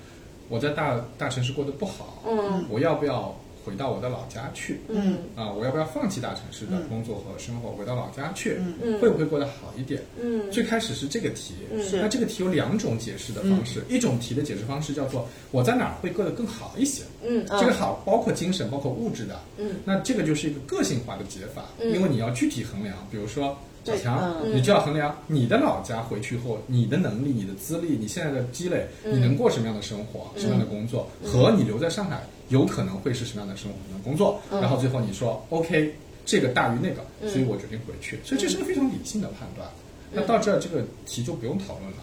[0.48, 3.32] 我在大大城市过得不好，嗯我要不要
[3.66, 4.78] 回到我的老家去？
[4.88, 5.18] 嗯。
[5.34, 8.60] 啊，我要不要放弃大城市的工作和生活，回到老家去？
[8.80, 8.96] 嗯。
[9.00, 10.00] 会不会过得好一点？
[10.22, 10.48] 嗯。
[10.52, 12.00] 最开始是这个题，是。
[12.00, 19.72] 那这个题有两种解释的方式，一种题的解释方式叫做我在哪儿会过得更好一些，嗯这个好包括精神，包括物质的，嗯。
[19.84, 21.92] 那这个就是一个个性化的解法，嗯。
[21.92, 24.56] 因为你要具体衡量，比如说小强，嗯。
[24.56, 35.94] 你就要衡量你的老家回去后，你的能力、你的资历、你现在的积累，你能过什么样的生活、什么样的工作，和你留在上海有可能会是什么样的生活、什么工作，然后最后你说 OK，
[36.24, 39.68] 这个大于那个，所以我决定回去，所以这是个非常理性的判断。
[40.12, 41.98] 那到这儿这个题就不用讨论了。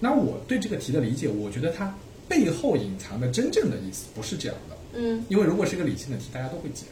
[0.00, 1.94] 那我对这个题的理解，我觉得它
[2.28, 4.76] 背后隐藏的真正的意思不是这样的。
[4.94, 5.24] 嗯。
[5.28, 6.86] 因为如果是一个理性的题，大家都会解。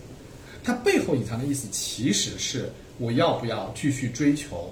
[0.63, 4.71] 它背后隐藏的意思其实是我要不要继续追求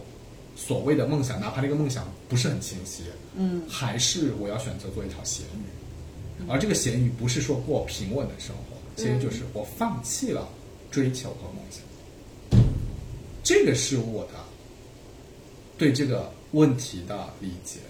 [0.55, 6.47] 所谓的梦想，哪怕这个梦想不是很清晰，嗯，还是我要选择做一条咸鱼。
[6.47, 10.47] 而这个咸鱼不是说过平稳的生活，咸鱼就是我放弃了
[10.91, 11.83] 追求和梦想。
[13.43, 14.35] 这个是我的
[15.79, 17.81] 对这个问题的理解。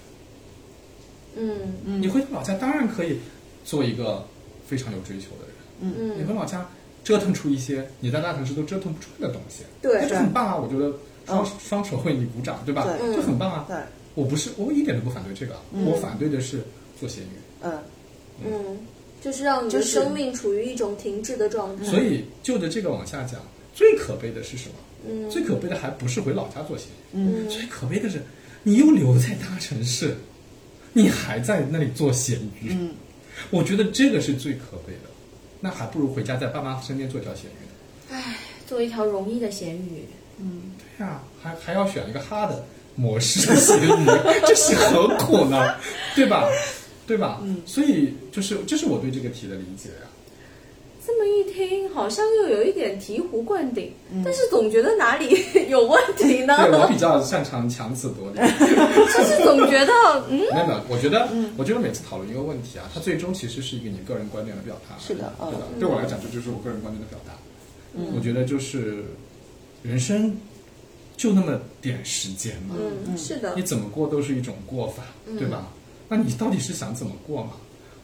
[1.36, 3.18] 嗯嗯你回到老家当然可以
[3.64, 4.26] 做一个
[4.66, 5.56] 非常有追求的人。
[5.80, 6.68] 嗯嗯，你回老家
[7.08, 10.56] 折腾出一些你在大城市都折腾不出来的东西，对那就很棒啊！
[10.58, 10.94] 我觉得
[11.24, 12.86] 双、嗯双手为你鼓掌，对吧？
[12.98, 13.64] 对就很棒啊！
[13.66, 13.78] 对，
[14.14, 16.62] 我不是，我一点都不反对这个，我反对的是
[17.00, 17.62] 做咸鱼。
[17.62, 17.72] 嗯
[18.44, 18.78] 嗯，
[19.22, 21.86] 就是让你的生命处于一种停滞的状态。
[21.86, 23.40] 所以就着这个往下讲，
[23.72, 24.74] 最可悲的是什么？
[25.08, 28.20] 嗯最可悲的还不是回老家做咸鱼，嗯最可悲的是
[28.64, 30.14] 你又留在大城市，
[30.92, 32.68] 你还在那里做咸鱼。
[32.72, 32.90] 嗯，
[33.48, 35.08] 我觉得这个是最可悲的。
[35.60, 38.36] 那还不如回家在爸妈身边做一条咸鱼唉。
[38.66, 40.04] 做一条容易的咸鱼。
[40.40, 44.04] 嗯对呀、还还要选一个哈的模式的咸鱼，
[44.46, 45.74] 这是何苦呢？
[46.14, 46.46] 对吧？
[47.06, 47.40] 对吧？
[47.42, 50.06] 嗯，所以就是这是我对这个题的理解呀、
[51.08, 53.90] 这么一听，好像又有一点醍醐灌顶，
[54.22, 56.54] 但是总觉得哪里 有问题呢？
[56.58, 58.36] 对我比较擅长强词夺理。
[58.44, 59.92] 就是总觉得，
[60.28, 64.98] 嗯，没有没有，我觉得，我觉得每次讨论一个问题啊，它最终其实是一个你个人观点的表达。
[64.98, 65.66] 是的嗯对吧？
[65.80, 67.32] 对我来讲，这就是我个人观点的表达。
[68.14, 69.02] 我觉得就是
[69.82, 70.36] 人生
[71.16, 75.02] 就那么点时间嘛，嗯，是的你，怎么过都是一种过法，
[75.38, 75.68] 对吧？
[76.06, 77.52] 那你到底是想怎么过嘛？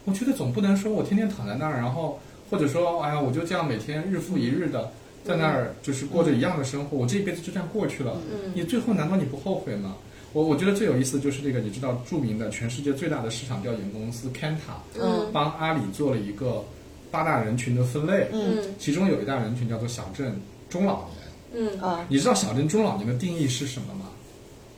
[0.06, 2.18] 我觉得总不能说我天天躺在那儿，然后
[2.54, 4.88] 或者说，哎呀，我就这样每天日复一日的
[5.24, 8.16] 在那儿就是过着一样的生活，我这一辈子就这样过去了。
[8.54, 9.96] 你最后难道你不后悔吗？
[10.32, 16.64] 我我觉得最有意思的就是这个，你知道著名的全世界最大的市场调研公司 Kanta，嗯帮阿里做了一个
[17.10, 21.24] 八大人群的分类，嗯其中有一大人群叫做小镇中老年。
[21.56, 24.06] 嗯啊，你知道小镇中老年的定义是什么吗？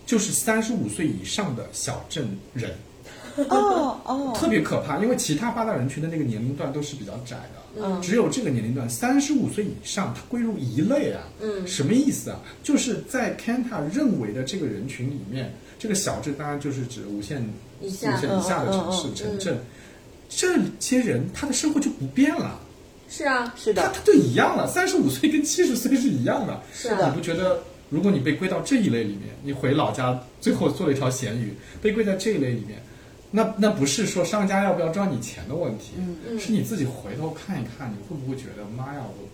[0.07, 2.71] 就是三十五岁以上的小镇人。
[3.51, 11.23] 哦哦，特别可怕，因为其他八大人群的那个年龄段都是比较窄的，嗯只有这个年龄段三十五岁以上，它归入一类啊。
[11.41, 12.41] 嗯什么意思啊？
[12.63, 17.43] 就是在 Kanta 认为的这个人群里面，这个小镇当然就是指无限
[17.81, 19.59] 无以下限以下的城市、城镇，
[20.29, 22.59] 这些人他的生活就不变了，
[23.09, 26.61] 是啊，是的，他他就一样了，三十五岁跟七十岁是一样的。
[26.73, 27.63] 是的你不觉得？
[27.89, 32.83] 如果你被归到这一类里面，你回老家最后做了一条咸鱼，被归在这一类里面，
[33.31, 39.29] 那那不是说商家要不要赚你钱的问题，嗯是你自己回头看一看，你会不会觉得妈呀，我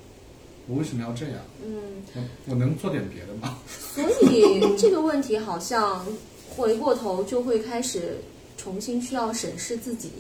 [0.67, 1.37] 我为什么要这样？
[1.65, 1.75] 嗯，
[2.15, 3.59] 我我能做点别的吗？
[3.69, 6.05] 所以这个问题好像
[6.49, 8.19] 回过头就会开始
[8.57, 10.11] 重新需要审视自己，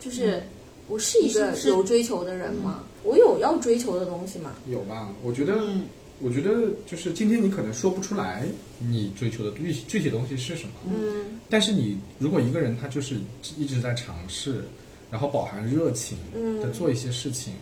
[0.00, 0.42] 就是
[0.88, 2.84] 我是一个有追求的人吗？
[3.02, 4.52] 我有要追求的东西吗？
[4.68, 5.08] 有吧？
[5.22, 5.84] 我觉得，嗯
[6.20, 8.44] 我觉得就是今天你可能说不出来
[8.78, 13.16] 你追求的具具体东西是什么，嗯但是你如果一个人他就是
[13.58, 14.64] 一直在尝试，
[15.10, 17.52] 然后饱含热情嗯的做一些事情，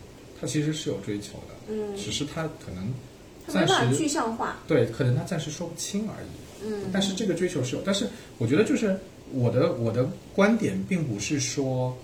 [0.40, 2.92] 他其实是有追求的，嗯，只是他可能
[3.46, 4.56] 他暂时具时象化。
[4.68, 6.66] 对，可能他暂时说不清而已。
[6.66, 8.06] 嗯，但是这个追求是有，但是
[8.38, 8.96] 我觉得就是
[9.32, 11.94] 我的我的观点并不是说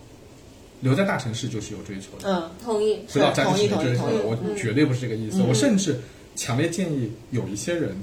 [0.81, 2.99] 留在大城市就是有追求的，嗯同意。
[3.09, 5.39] 回到家庭同意是有追求的，我嗯绝对不是这个意思。
[5.39, 5.99] 嗯我甚至
[6.41, 7.95] 强烈建议有一些人，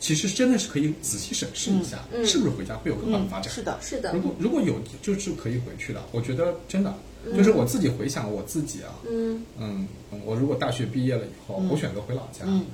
[0.00, 3.52] 其实真的是可以仔细审视一下，嗯是不是回家会有更好的嗯发，展。
[3.52, 4.20] 是的，是的如。
[4.22, 6.02] 果如果有，就是可以回去的。
[6.10, 6.94] 我觉得真的，
[7.36, 9.86] 就是我自己回想我自己啊，嗯嗯，
[10.24, 12.64] 我如果大学毕业了以后，嗯我选择回老家，嗯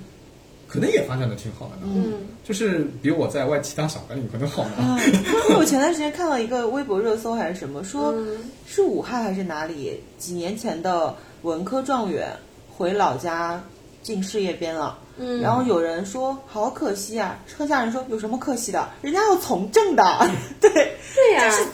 [0.69, 1.93] 可能也发展的挺好的呢。
[1.97, 2.13] 嗯
[2.45, 4.77] 就是比我在外企当小白领可能好呢。
[4.77, 12.31] 啊， 因为我前段时间看到一个微博热搜还是什么，说嗯是武汉还是哪里，几年前的文科状元
[12.71, 13.61] 回老家
[14.03, 14.97] 进事业编了。
[15.19, 20.03] 嗯，然后有人说好可惜啊，车下人说有什么可惜的，人家要从政的，
[20.61, 20.71] 对，
[21.15, 21.65] 对呀、就是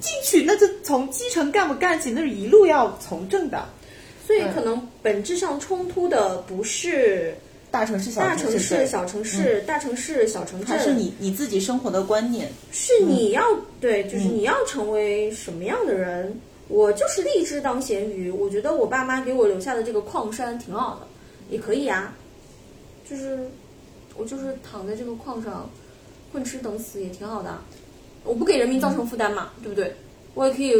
[0.00, 3.64] 进去那就从基层干部干起，那是一路要从政的。
[4.24, 7.36] 所以可能本质上冲突的不是
[7.72, 12.48] 大城市、小大城市、城市小城市、大城市、小城市，还是你你自己生活的观念。
[12.70, 13.42] 是你要、
[13.80, 16.40] 对，就是你要成为什么样的人。
[16.68, 21.06] 我就是立志当咸鱼，我觉得我爸妈给我留下的这个矿山挺好的，
[21.50, 22.14] 也可以啊。
[23.08, 23.38] 就是
[24.16, 25.68] 我就是躺在这个矿上
[26.32, 27.58] 混吃等死也挺好的，
[28.24, 29.94] 我不给人民造成负担嘛，对不对？
[30.34, 30.72] 我也可以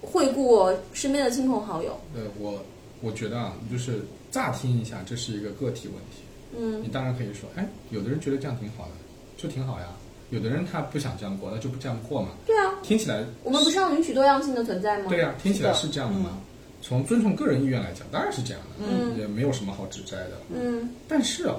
[0.00, 1.98] 惠顾我身边的亲朋好友。
[2.12, 2.62] 对，我
[3.00, 6.22] 我觉得啊，就是乍听一下，这是一个个体问题。
[6.56, 8.90] 嗯你当然可以说，哎，有的人觉得这样挺好的，
[9.36, 9.86] 就挺好呀。
[10.30, 12.28] 有的人他不想这样过，那就不这样过嘛。
[12.46, 15.06] 对啊，听起来，我们不是要允许多样性的存在吗？
[15.08, 16.38] 对呀、听起来是这样的嘛。
[16.80, 20.32] 从尊重个人意愿来讲，当然是这样的，嗯也没有什么好指摘的。
[20.54, 21.56] 嗯但是啊，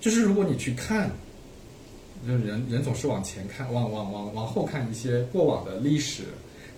[0.00, 1.10] 就是如果你去看，
[2.26, 6.24] 就是人人总是往前看，往往往往后看一些过往的历史，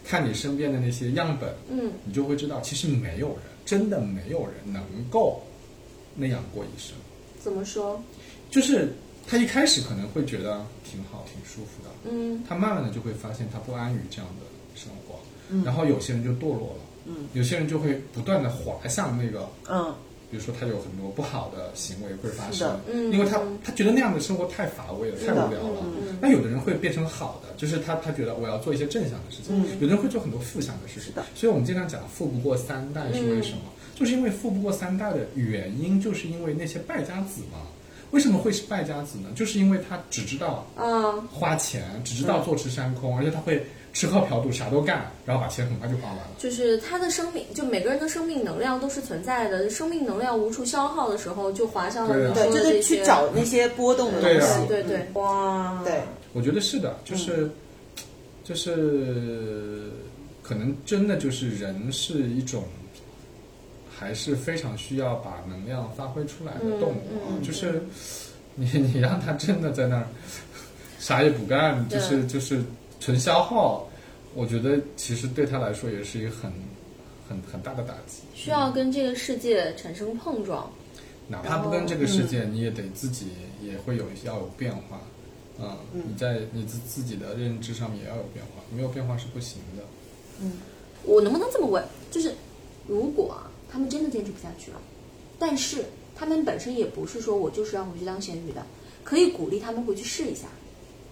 [0.05, 5.43] 看你身边的那些样本，嗯你就会知道，其实没有人，真的没有人能够
[6.15, 6.95] 那样过一生。
[7.41, 8.01] 怎么说？
[8.51, 8.93] 就是
[9.27, 14.47] 他一开始可能会觉得挺好、挺舒服的，嗯他慢慢的就会发现他不安于这样的
[14.81, 15.19] 生活，
[15.51, 19.95] 嗯然后有些人就堕落了，嗯有些人就会不断的滑向那个，嗯
[20.31, 25.83] 比如说他有很多不好的行为会发生，嗯因为他他觉得那样的生活太乏味了，太无聊了。
[25.85, 31.13] 嗯那有的人会变成好的，就是他他觉得我要做一些正向的事情，嗯有的人会做很多负向的事情。
[31.15, 33.65] 的所以我们经常讲富不过三代是为什么？
[33.95, 37.59] 就是因为富不过三代的原因，就是因为那些败家子嘛。
[38.11, 39.31] 为什么会是败家子呢？
[39.35, 46.31] 就是因为他只知道啊花钱，只知道坐吃山空，而且他会吃喝嫖赌啥都干，然后把钱很快就花完了。
[46.39, 52.77] 就是他的生命，就每个人的生命能量都是存在的，生命能量无处消耗的时候，就滑向了对啊你对，说的这些。
[52.77, 54.67] 就是去找那些波动的东对啊西。
[54.67, 56.01] 对对，哇，对，
[56.33, 57.51] 我觉得是的，就是，
[58.43, 59.91] 就是
[60.43, 62.65] 可能真的就是人是一种，
[63.95, 67.29] 还是非常需要把能量发挥出来的动物啊。
[67.29, 67.83] 嗯嗯就是
[68.55, 70.07] 你 你让他真的在那儿
[70.99, 72.63] 啥也不干，就是就是
[73.03, 73.89] 纯消耗，
[74.33, 76.53] 我觉得其实对他来说也是一个很
[77.29, 78.23] 很很大的打击。
[78.33, 80.71] 需要跟这个世界产生碰撞。
[81.27, 83.29] 哪怕不跟这个世界，你也得自己
[83.61, 85.01] 也会有要有变化，
[85.59, 89.83] 嗯，你在你自自己的认知上面也要有变化，没有变化是不行的。
[90.41, 90.53] 嗯
[91.05, 91.83] 我能不能这么问？
[92.13, 92.33] 就是
[92.87, 94.81] 如果啊，他们真的坚持不下去了，
[95.41, 95.85] 但是
[96.15, 98.65] 他们本身也不是说我就是要回去当咸鱼的，
[99.03, 100.47] 可以鼓励他们回去试一下，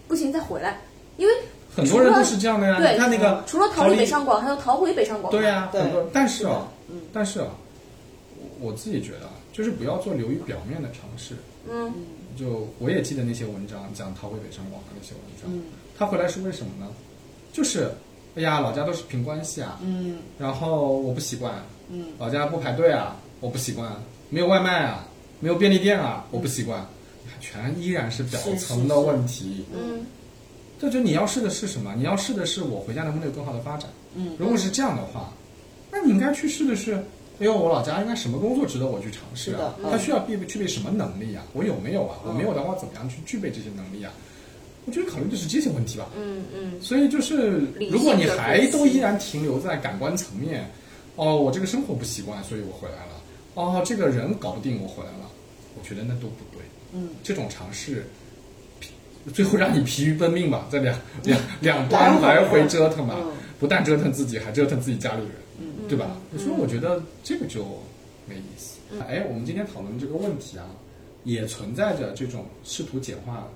[0.06, 0.80] 不行再回来，
[1.16, 1.34] 因为
[1.74, 5.30] 很多人都是这样的呀，对你看那个除了逃离北上广，还有逃回北上广。
[5.30, 5.80] 对呀、对。
[5.82, 7.00] 很多，但是啊，嗯。
[7.12, 7.48] 但是啊，
[8.60, 11.34] 我自己觉得啊，就是不要做流于表面的尝试。
[11.70, 11.92] 嗯。
[12.36, 15.62] 就我也记得那些文章讲逃回北上广的那些文章，嗯。
[15.98, 16.90] 他回来是为什么呢？
[17.52, 17.90] 就是，
[18.36, 20.18] 哎呀，老家都是凭关系啊，嗯。
[20.38, 21.54] 然后我不习惯，
[21.88, 23.92] 嗯，老家不排队啊，我不习惯，
[24.28, 25.06] 没有外卖啊，
[25.40, 26.86] 没有便利店啊，我不习惯，
[27.40, 29.64] 全依然是表层的问题。
[29.74, 30.04] 嗯
[30.80, 31.94] 这就你要试的是什么？
[31.96, 33.90] 你要试的是我回家能不能有更好的发展。
[34.16, 35.32] 嗯如果是这样的话，
[35.92, 41.44] 那你应该去试的是，哎呦，我老家应该什么工作值得我去尝试啊他需要具备具备什么能力啊？
[41.52, 42.18] 我有没有啊？
[42.24, 44.12] 我没有的话，怎么样去具备这些能力啊？
[44.86, 46.08] 我觉得考虑的是这些问题吧。
[46.16, 50.68] 嗯嗯所以就是如果你还都依然停留在感官层面，
[51.16, 53.12] 哦，我这个生活不习惯，所以我回来了。
[53.54, 55.30] 哦，这个人搞不定，我回来了。
[55.78, 56.62] 我觉得那都不对。
[56.92, 58.00] 嗯，这种尝试，疲
[59.32, 66.16] 最后让你疲于奔命吧，在两 两两端来回折腾吧，嗯不但折腾自己，还折腾自己家里人，嗯对吧？
[66.38, 67.64] 所以我觉得这个就
[68.26, 68.78] 没意思。
[69.06, 70.64] 哎，我们今天讨论这个问题啊，
[71.24, 73.46] 也存在着这种试图简化。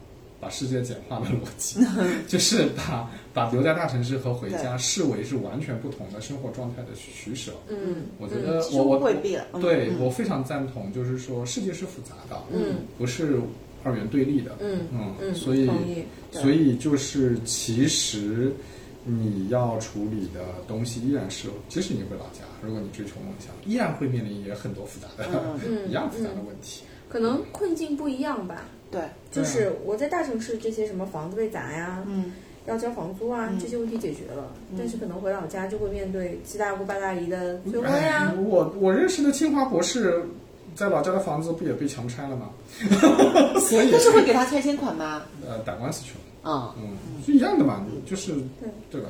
[0.40, 1.78] 把世界简化的逻辑，
[2.28, 7.52] 就是把把留在大城市和回家视为是完全不同的生活状态的取舍。
[7.70, 13.40] 嗯我觉得我我对我非常赞同，就是说世界是复杂的，嗯，不是
[13.84, 15.70] 二元对立的，嗯嗯嗯所以
[16.32, 18.50] 所以就是其实
[19.04, 25.28] 你要处理的东西依然是，即使你回老家，如果你追求梦想，依然会面临也很多复杂的、
[25.68, 26.82] 嗯一样复杂的问题。
[27.08, 28.64] 可能困境不一样吧。
[28.90, 32.32] 对，就是我在大城市这些什么房子被砸呀，嗯
[32.66, 40.24] 要交房租啊，这些问题解决了，但是可能回老家就会面对七大姑八大姨的催婚呀哎，我我认识的清华博士，
[40.74, 42.50] 在老家的房子不也被强拆了吗？
[43.60, 45.22] 所以但是会给他拆迁款吗？
[45.46, 46.20] 呃打官司去了。
[46.46, 46.88] 嗯嗯，
[47.24, 49.08] 是一样的嘛，就是对对吧？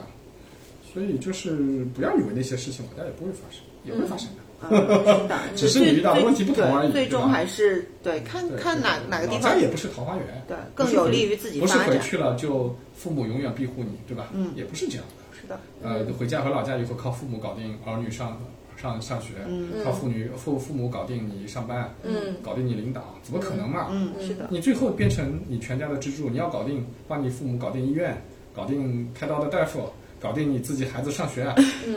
[0.92, 4.44] 所以就是不要以为那些事情老家也不会发生，也会发生的。
[5.56, 11.76] 只是你遇到的问题不同而已最终还是对看对看哪哪个地方老家也不是桃花源，对更有利于自己不是。
[11.78, 14.28] 回去了就父母永远庇护你，对吧？
[14.32, 15.38] 嗯也不是这样的。
[15.38, 18.40] 是的，呃，回家回老家以后，靠父母搞定儿女上
[18.84, 23.88] 上上学，嗯靠父女父父母搞定你上班，嗯搞定你领导，怎么可能嘛？
[23.90, 28.22] 嗯，是的，你最后变成你全家的支柱，你要搞定，帮你父母搞定医院，
[28.54, 29.88] 搞定开刀的大夫，
[30.24, 31.44] 搞定你自己孩子上学，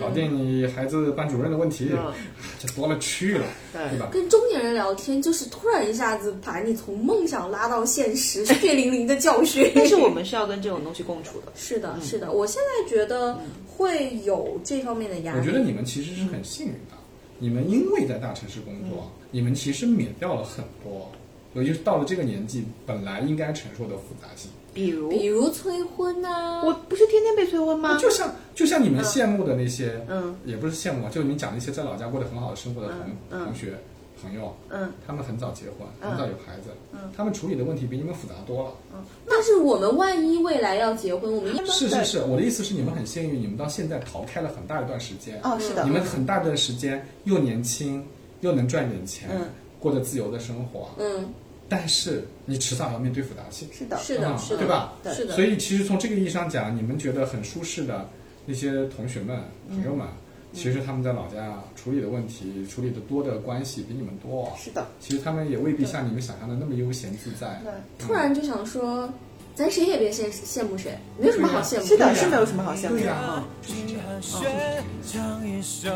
[0.01, 2.13] 搞定你孩子班主任的问题，嗯
[2.59, 4.09] 这多了去了，对对吧？
[4.11, 9.71] 跟中年人聊天，就是突然一下子把你从梦想拉到现实，血淋淋的教训。
[9.73, 11.53] 但是我们是要跟这种东西共处的。
[11.55, 15.39] 是的，是的，我现在觉得会有这方面的压力。
[15.39, 16.97] 我觉得你们其实是很幸运的，
[17.39, 21.09] 你们因为在大城市工作，你们其实免掉了很多，
[21.53, 24.51] 尤其是到了这个年纪，本来应该承受的复杂性。
[24.77, 27.97] 比如，比如催婚呐、我不是天天被催婚吗？
[27.97, 30.35] 就像就像你们羡慕的那些，嗯。
[30.45, 32.89] 也不是羡慕啊，就你讲那些在老家过得很好的生活的
[33.29, 33.73] 同、同学
[34.21, 36.11] 朋友，嗯，他们很早结婚，嗯。
[36.11, 36.99] 很早有孩子，嗯。
[37.17, 38.71] 他们处理的问题比你们复杂多了。
[38.93, 39.03] 嗯。
[39.27, 45.39] 但是我们万一未来要结婚，我们是是是，我的意思是你们很幸运，你们到现在逃开了很大一段时间。
[45.43, 48.05] 哦，是的，你们很大段时间又年轻，
[48.41, 49.47] 又能赚点钱，嗯。
[49.79, 50.89] 过着自由的生活。
[50.97, 51.31] 嗯，
[51.69, 54.93] 但是你迟早要面对复杂性，是的，是的，嗯是的，对吧？
[55.13, 58.09] 是的，所以其实从这个意义上讲，你们觉得很舒适的
[58.45, 59.37] 那些同学们、
[59.69, 60.07] 朋友们，
[60.53, 64.51] 其实他们在老家处理的问题、处理的多的关系比你们多。
[64.57, 67.61] 是的，其实他们也未必像你们想象的那么悠闲自在。
[67.63, 69.11] 对，突然就想说，
[69.57, 71.83] 咱谁也别羡羡慕谁，没有什么好羡慕。
[71.83, 73.43] 是的，对呀是没有什么好羡慕的啊。
[73.65, 75.89] 金和弦唱一首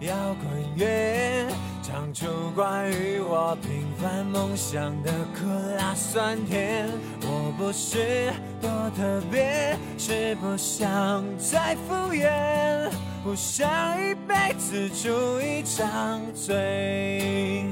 [0.00, 1.46] 摇滚乐，
[1.82, 5.46] 唱出关于我平凡梦想的苦
[5.78, 6.86] 辣酸甜。
[7.22, 8.30] 我不是
[8.60, 12.90] 多特别，是不想再敷衍，
[13.24, 13.66] 不想
[14.02, 17.64] 一辈子住一张嘴。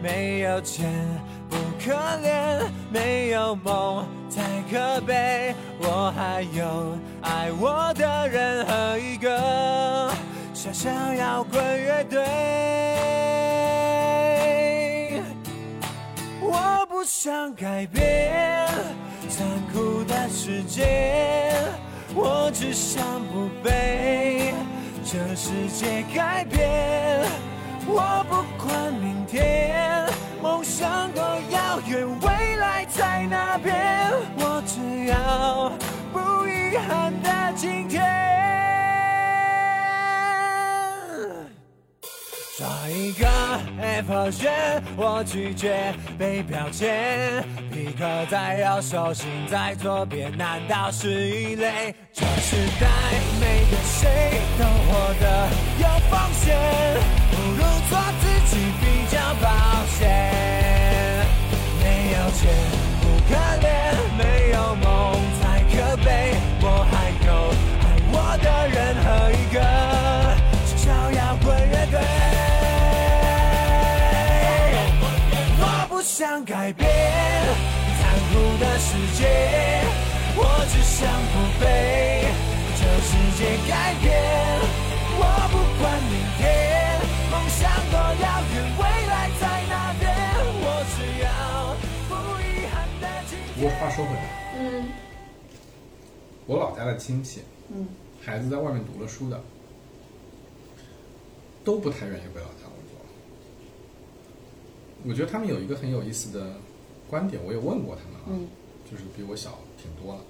[0.00, 0.92] 没有钱
[1.48, 1.92] 不可
[2.22, 5.54] 怜，没有梦太可悲。
[5.78, 10.10] 我还有爱我的人和一个
[10.52, 12.24] 小小摇滚乐队。
[16.40, 18.66] 我不想改变
[19.28, 21.52] 残酷的世界，
[22.14, 24.54] 我只想不被
[25.04, 27.26] 这世界改变。
[27.86, 30.06] 我不管明天
[30.44, 31.22] 梦想多
[31.52, 35.72] 遥远，未来在那边，我只要
[36.12, 38.04] 不遗憾的今天。
[42.58, 43.26] 抓一个
[43.80, 47.42] a p p，我拒绝被标签。
[47.72, 51.94] 皮克在右手，心在左边，难道是异类？
[52.12, 52.86] 这时代
[53.40, 56.54] 每个谁都活得有风险，
[57.94, 59.46] 说自己比较保
[59.96, 60.02] 险，
[61.80, 62.42] 没有钱
[63.00, 63.30] 不可
[63.62, 63.66] 怜，
[64.18, 64.84] 没有梦
[65.40, 66.92] 才可悲，我还
[67.24, 67.30] 有
[67.84, 69.56] 爱我的人和一个
[70.66, 71.96] 小小摇滚乐队，
[75.60, 76.90] 我不想改变
[78.00, 79.22] 残酷的世界，
[80.34, 81.34] 我只想不
[81.64, 81.64] 被
[82.74, 83.40] 这世界
[83.70, 83.72] 改
[84.02, 84.10] 变，
[85.16, 85.22] 我
[85.52, 86.13] 不管你。
[88.20, 90.04] 遥远，未来在那边，
[90.60, 91.74] 我只要
[92.08, 94.24] 不遗憾的今不过话说回来，
[94.58, 94.60] 嗯。
[96.46, 97.40] 我老家的亲戚，
[97.70, 97.88] 嗯，
[98.20, 99.40] 孩子在外面读了书的，
[101.64, 102.98] 都不太愿意回老家工作。
[105.06, 106.56] 我觉得他们有一个很有意思的
[107.08, 108.48] 观点，我也问过他们啊，嗯。
[108.90, 110.20] 就是比我小挺多了。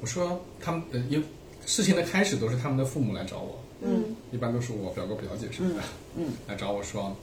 [0.00, 1.26] 我说他们呃，因为
[1.66, 4.14] 事情的开始都是他们的父母来找我，嗯。
[4.30, 5.82] 一般都是我表哥表姐什么的，
[6.16, 7.14] 嗯来找我说，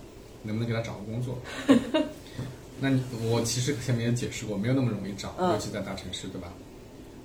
[0.43, 1.37] 能不能给他找个工作？
[2.81, 6.47] 那你我其实前面也解释过，没有那么容易找，嗯尤其在大城市，对吧？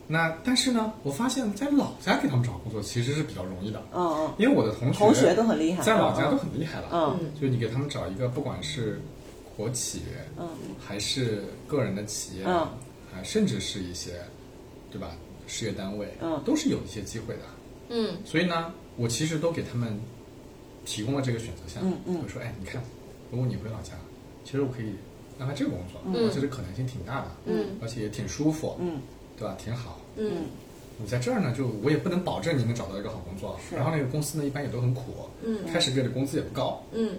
[0.07, 6.89] 那但是呢，我发现，在老家给他们找工作其实是比较容易的，嗯嗯，因为我的同学同学都很厉害在老家都很厉害了。
[6.93, 9.01] 嗯嗯就你给他们找一个，不管是
[9.57, 10.03] 国企，
[10.39, 10.49] 嗯
[10.85, 14.21] 还是个人的企业，嗯啊，甚至是一些，
[14.91, 15.13] 对吧？
[15.47, 17.43] 事业单位，嗯都是有一些机会的。
[17.91, 19.99] 嗯所以呢，我其实都给他们
[20.85, 21.83] 提供了这个选择项。
[21.83, 22.21] 嗯嗯。
[22.23, 22.83] 我说，哎，你看，
[23.31, 23.93] 如果你回老家，
[24.45, 24.93] 其实我可以
[25.39, 26.27] 安排这个工作，嗯。
[26.27, 27.67] 而且这可能性挺大的，嗯。
[27.83, 29.01] 而且也挺舒服，嗯。
[29.39, 29.57] 对吧？
[29.59, 30.01] 挺好。
[30.17, 30.45] 嗯。
[30.97, 33.75] 你在这儿呢，就我也不能保证你能找到一个好工作，是。
[33.75, 35.67] 然后那个公司呢，一般也都很苦，嗯。
[35.73, 36.83] 开始给的工资也不高。
[36.93, 37.17] 嗯。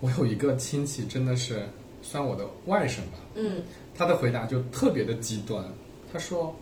[0.00, 1.62] 我有一个亲戚，真的是
[2.02, 3.62] 算我的外甥吧，嗯。
[3.96, 5.64] 他的回答就特别的极端，
[6.12, 6.54] 他说：“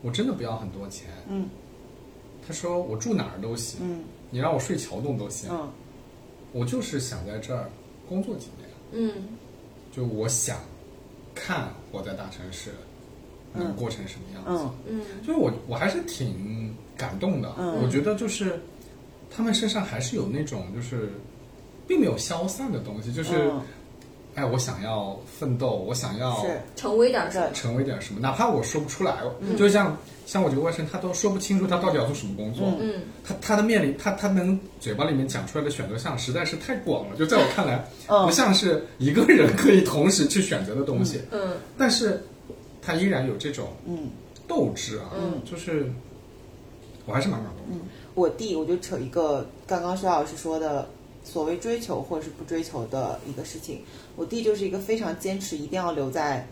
[0.00, 1.48] 我真的不要很多钱。”嗯。
[2.46, 5.68] 他说：“我住哪儿都行，嗯你让我睡桥洞都行，嗯。
[6.52, 7.70] 我就是想在这儿
[8.08, 9.12] 工作几年，嗯。
[9.92, 10.58] 就我想
[11.34, 12.70] 看我在大城市
[13.54, 14.64] 能过成什么样子。
[14.88, 15.00] 嗯。
[15.00, 15.26] 嗯。
[15.26, 17.82] 就是我我还是挺感动的，嗯。
[17.82, 18.60] 我觉得就是
[19.30, 21.10] 他们身上还是有那种就是
[21.86, 23.62] 并没有消散的东西，就是、嗯
[24.38, 27.50] 哎，我想要奋斗，我想要是成为点什么？
[27.52, 42.22] 成为点什么，哪怕我说不出来，嗯就像像我这个外甥，他都说不清楚他到底要做什么工作，嗯他他的面临他他能嘴巴里面讲出来的选择项实在是太广了，就在我看来，嗯不像是一个人可以同时去选择的东西，嗯但是
[42.80, 44.08] 他依然有这种嗯。
[44.48, 45.92] 斗志啊，嗯就是
[47.04, 47.84] 我还是蛮感动的。
[48.14, 50.88] 我弟，我就扯一个刚刚薛老师说的
[51.22, 53.82] 所谓追求或者是不追求的一个事情。
[54.18, 56.44] 我弟就是一个非常坚持一定要留在，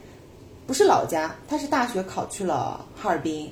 [0.69, 3.51] 不是老家，他是大学考去了哈尔滨。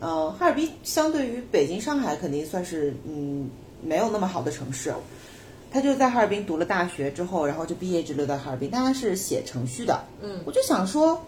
[0.00, 3.50] 嗯、哈尔滨相对于北京、上海肯定算是嗯
[3.82, 4.94] 没有那么好的城市。
[5.72, 10.00] 他就在哈尔滨读了大学之后，然后就毕业一直留在哈尔滨，但他是写程序的。
[10.22, 11.20] 嗯我就想说，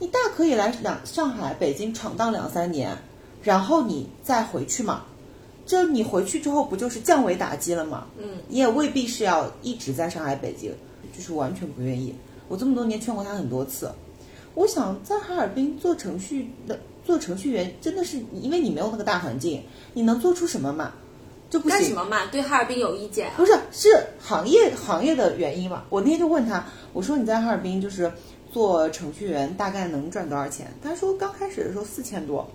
[0.00, 2.98] 你大可以来两上海、北京闯荡两三年，
[3.42, 5.04] 然后你再回去嘛。
[5.64, 8.06] 这你回去之后不就是降维打击了吗？
[8.18, 10.72] 嗯你也未必是要一直在上海、北京，
[11.18, 12.14] 就是完全不愿意。
[12.46, 13.90] 我这么多年劝过他很多次，
[14.54, 19.64] 我想在哈尔滨做程序的做程序员，真的是因为你没有那个大环境，
[19.94, 20.92] 你能做出什么嘛？
[21.50, 21.76] 就不行。
[21.76, 22.26] 干什么嘛？
[22.26, 23.34] 对哈尔滨有意见啊？
[23.36, 25.82] 不是，是行业行业的原因嘛？
[25.90, 28.12] 我那天就问他，我说你在哈尔滨就是
[28.52, 30.72] 做程序员，大概能赚多少钱？
[30.80, 32.48] 他说刚开始的时候四千多。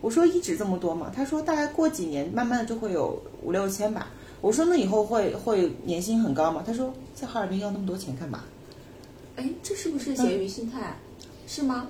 [0.00, 1.10] 我说一直这么多嘛？
[1.14, 4.08] 他说大概过几年，慢慢的就会有五六千吧。
[4.44, 6.62] 我说那以后会会年薪很高吗？
[6.66, 8.44] 他说在哈尔滨要那么多钱干嘛？
[9.36, 10.94] 哎，这是不是咸鱼心态？
[11.46, 11.86] 是吗？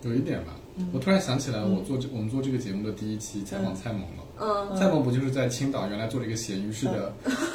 [0.00, 0.56] 有一点吧，
[0.94, 4.24] 我突然想起来，我做这我们做这个节目的第一期采访蔡萌了。
[4.40, 7.12] 嗯，蔡萌不就是在青岛原来做了一个咸鱼式的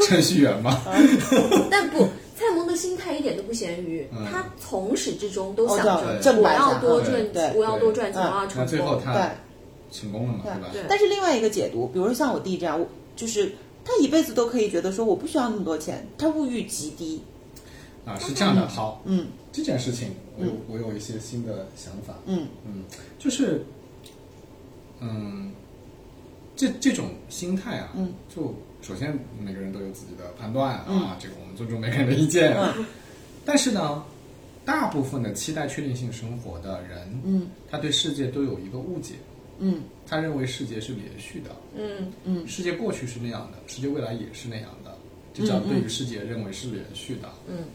[0.08, 0.80] 程序员吗？
[1.72, 2.08] 但不，
[2.38, 8.68] 蔡萌的心态一点都不咸鱼，嗯他从始至终都哦想对着我要多赚，对我要多赚钱，对我要那成功。
[8.68, 9.24] 最后他对
[9.92, 10.70] 成功了嘛，对吧？
[10.72, 12.86] 对但是另外一个解读，比如说像我弟这样，我
[13.16, 13.52] 就是
[13.86, 17.22] 他一辈子都可以觉得说我不需要那么多钱，他物欲极低。
[18.06, 18.68] 啊，是这样的。
[18.68, 22.16] 好，嗯这件事情我有我有一些新的想法。
[22.26, 22.84] 嗯嗯，
[23.18, 23.64] 就是，
[25.00, 25.52] 嗯，
[26.56, 32.54] 这这种心态啊，嗯，就首先每个人都有自己的判断啊，嗯这个我们尊重每个人的意见。
[32.58, 32.86] 嗯
[33.46, 34.04] 但是呢，
[34.66, 39.16] 大部分的期待确定性生活的人，嗯他对世界都有一个误解，
[39.60, 39.82] 嗯。
[40.06, 42.48] 他认为世界是连续的，嗯嗯。
[42.48, 44.96] 世界过去是那样的，世界未来也是那样的，
[45.34, 47.30] 这叫对于世界认为是连续的。
[47.48, 47.66] 嗯。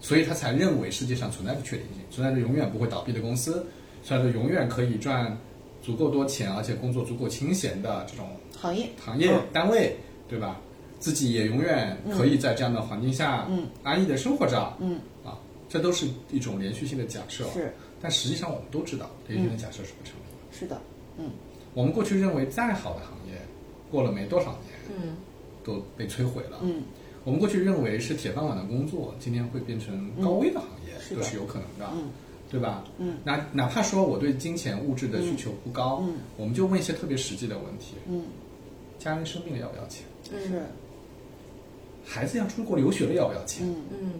[0.00, 3.66] 所以他才认为世界上存在着确定性，存在着永远不会倒闭的公司，
[4.02, 5.36] 存在着永远可以赚
[5.82, 8.28] 足够多钱，而且工作足够清闲的这种
[8.58, 8.88] 行业。
[9.02, 9.42] 行业嗯。
[9.52, 9.96] 单位，
[10.28, 10.60] 对吧？
[10.98, 13.66] 自己也永远可以在这样的环境下嗯。
[13.82, 15.00] 安逸的生活着，嗯。
[15.24, 17.44] 啊，这都是一种连续性的假设。
[17.52, 20.58] 是，但实际上我们都知道，连续性的假设是不成立的。
[20.58, 20.80] 是的，
[21.20, 21.30] 嗯
[21.74, 23.40] 我们过去认为再好的行业，
[23.90, 25.16] 过了没多少年嗯
[25.62, 26.58] 都被摧毁了。
[26.62, 26.82] 嗯
[27.22, 31.88] 我们过去认为是铁饭碗的工作，今天会变成高危的行业，都是有可能的。
[31.94, 32.10] 嗯
[32.50, 32.82] 对吧？
[32.98, 38.24] 嗯，哪哪怕说我对金钱物质的需求不高，嗯我们就问一些特别实际的问题：嗯，
[38.98, 40.04] 家人生病了要不要钱？
[40.24, 40.60] 是，
[42.04, 43.64] 孩子要出国留学了要不要钱？
[43.64, 44.10] 嗯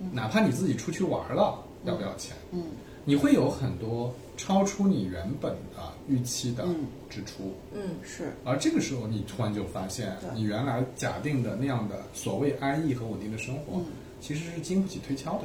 [0.00, 2.34] 嗯哪怕你自己出去玩了，要不要钱？
[2.52, 2.62] 嗯
[3.04, 6.86] 你会有很多超出你原本的预期的嗯。
[7.08, 13.84] 支出，嗯是，而这个时候你突然就发现，你原来假定的那样的所谓安逸和稳定的生活，嗯。
[14.20, 15.44] 其实是经不起推敲的。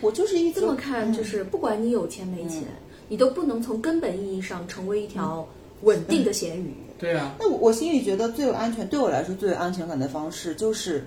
[0.00, 2.62] 我就是一直这么看，就是不管你有钱没钱，
[3.08, 5.46] 你都不能从根本意义上成为一条
[5.82, 6.72] 稳定的咸鱼。
[6.98, 11.04] 对啊，那我我心里觉得最有安全，对我来说最有安全感的方式，就是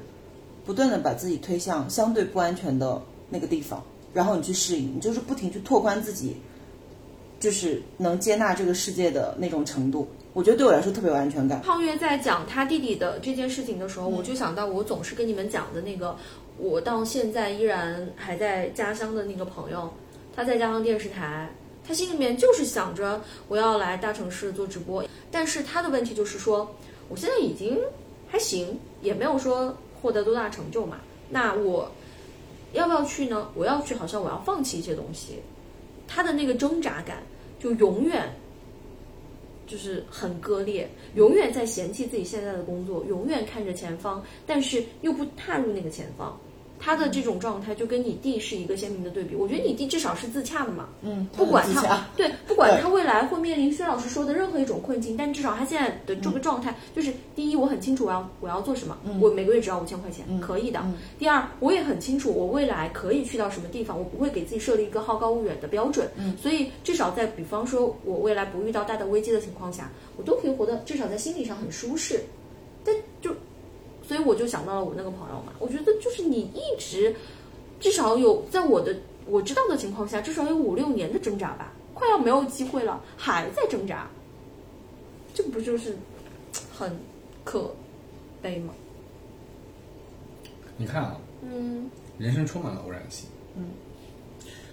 [0.65, 3.81] 不断的把自己推向相对不安全的那个地方，
[4.13, 6.35] 然后你去适应，你就是不停去拓宽自己，
[7.39, 10.07] 就是能接纳这个世界的那种程度。
[10.33, 11.59] 我觉得对我来说特别有安全感。
[11.61, 16.15] 胖月在讲他弟弟的这件事情的时候，我就想到我总是跟你们讲的那个，
[16.57, 19.91] 我到现在依然还在家乡的那个朋友，
[20.35, 21.49] 他在家乡电视台，
[21.85, 26.75] 他心里面就是想着我要来大城市做直播，但是他的问题就是说，
[27.09, 27.79] 我现在已经
[28.27, 30.97] 还行，也没有说获得多大成就嘛，
[31.29, 31.91] 那我
[32.73, 33.49] 要不要去呢？
[33.55, 35.39] 我要去，好像我要放弃一些东西，
[36.09, 37.23] 他的那个挣扎感
[37.57, 38.27] 就永远。
[39.67, 46.35] 就是很割裂，永远在嫌弃自己现在的工作，永远看着前方，但是又不踏入那个前方。
[46.79, 49.35] 他的这种状态就跟你弟是一个鲜明的对比。
[49.35, 60.81] 我觉得你弟至少是自洽的嘛，嗯，不管他对，不管他未来会面临薛老师说的任何一种困境，但至少他现在的这个状态，就是第一，我很清楚我要我要做什么，我每个月只要五千块钱，可以的。
[61.17, 66.09] 第二，我也很清楚我未来可以去到什么地方，我不会给自己设立一个好高骛远的标准。
[66.17, 72.21] 嗯所以至少在比方说我未来不遇到大的危机的情况下，我都可以活得至少在心理上很舒适。
[74.19, 77.15] 所以我就想到了我那个朋友嘛，我觉得就是你一直。
[77.79, 78.93] 至少有在我的
[79.25, 84.09] 我知道的情况下，至少有五六年的挣扎吧，快要没有机会了，还在挣扎，
[85.33, 85.97] 这不就是
[86.77, 86.99] 很
[87.45, 87.73] 可
[88.41, 88.73] 悲吗？
[90.75, 93.29] 你看啊，嗯人生充满了偶然性。
[93.55, 93.69] 嗯，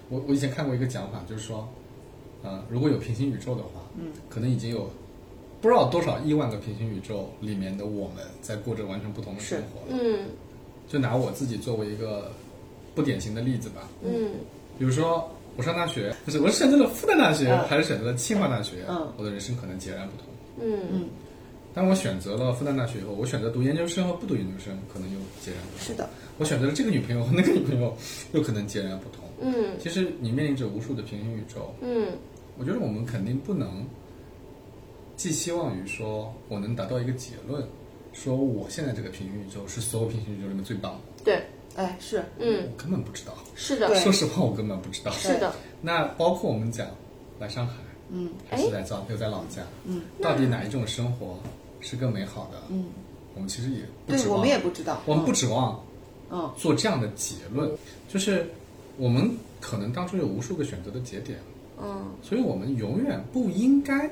[0.09, 1.65] 我我以前看过一个讲法，就是说，
[2.43, 4.91] 呃，如果有平行宇宙的话，嗯，可能已经有
[5.61, 9.99] 不知道多少亿万个平行宇宙里面的我们在过着完全不同的生活了。
[10.01, 10.29] 嗯
[10.87, 12.31] 就拿我自己作为一个
[12.95, 14.31] 不典型的例子吧，嗯。
[14.79, 17.67] 比如说我上大学，就是我是选择了复旦大学、嗯。
[17.67, 19.11] 还是选择了清华大学，嗯。
[19.17, 20.25] 我的人生可能截然不同。
[20.61, 21.09] 嗯。
[21.73, 25.87] 当我选择了复旦大学以后，我选择读研究生和不读研究生可能又截然不同。
[25.87, 27.93] 是的，我选择了这个女朋友和那个女朋友，
[28.31, 29.25] 又可能截然不同。
[29.41, 29.75] 嗯。
[29.77, 32.13] 其实你面临着无数的平行宇宙，嗯。
[32.57, 33.85] 我觉得我们肯定不能
[35.17, 37.61] 寄希望于说我能达到一个结论，
[38.13, 41.23] 说我现在这个平行宇宙是所有平行宇宙里面最棒的。
[41.25, 41.43] 对，
[41.75, 43.33] 哎，是，嗯我根本不知道。
[43.55, 45.11] 是的说实话，我根本不知道。
[45.11, 46.87] 是的， 那包括我们讲
[47.39, 47.73] 来上海，
[48.09, 51.37] 嗯还是来造留在老家，嗯，到底哪一种生活
[51.81, 52.61] 是更美好的？
[52.69, 52.85] 嗯，
[53.33, 55.83] 我们其实也不指望，我们也不知道，我们不指望
[56.29, 57.69] 嗯做这样的结论，
[58.07, 58.47] 就是
[58.97, 61.39] 我们可能当中有无数个选择的节点，
[61.81, 64.09] 嗯所以我们永远不应该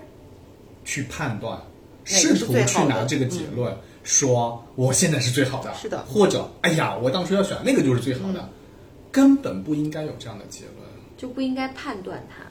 [0.85, 1.59] 去判断，
[2.05, 6.05] 试图去拿这个结论、说我现在是最好的，是的。
[6.05, 8.49] 或者哎呀，我当初要选那个就是最好的，嗯。
[9.11, 10.87] 根本不应该有这样的结论。
[11.17, 12.43] 就不应该判断它。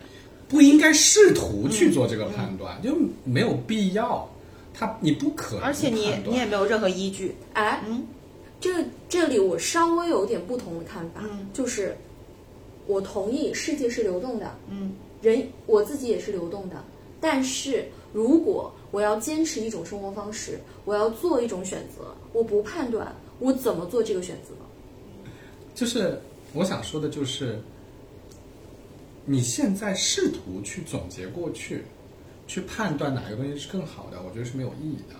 [0.48, 4.28] 不应该试图去做嗯这个判断，就没有必要。
[4.72, 8.06] 他你不可能而且你你也没有任何依据，哎，嗯。
[8.60, 11.46] 这这里我稍微有点不同的看法，嗯。
[11.52, 11.96] 就是
[12.86, 14.92] 我同意世界是流动的，嗯。
[15.22, 16.82] 人我自己也是流动的，
[17.20, 24.54] 但是如果我要坚持一种生活方式，我要做一种选择，我不判断我怎么做这个选择。
[25.74, 26.20] 就是
[26.52, 27.60] 我想说的，就是
[29.24, 31.82] 你现在试图去总结过去，
[32.46, 35.16] 去判断哪个东西是更好的，我觉得是没有意义的。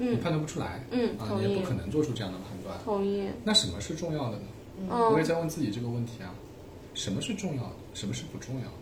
[0.00, 2.76] 嗯你嗯判断不出来，嗯啊，你也不可能做出这样的判断。
[2.84, 3.28] 同意。
[3.44, 4.44] 那什么是重要的呢？
[4.80, 6.34] 嗯我也在问自己这个问题啊，
[6.94, 8.77] 什么是重要的，什么是不重要的？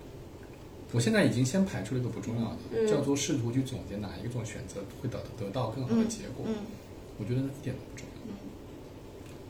[0.92, 6.44] 我现在已经先排除了一个不重要的，嗯叫做试图去总结哪一种选择会得得到更好的结果。
[6.46, 6.54] 嗯
[7.18, 8.34] 我觉得一点都不重要。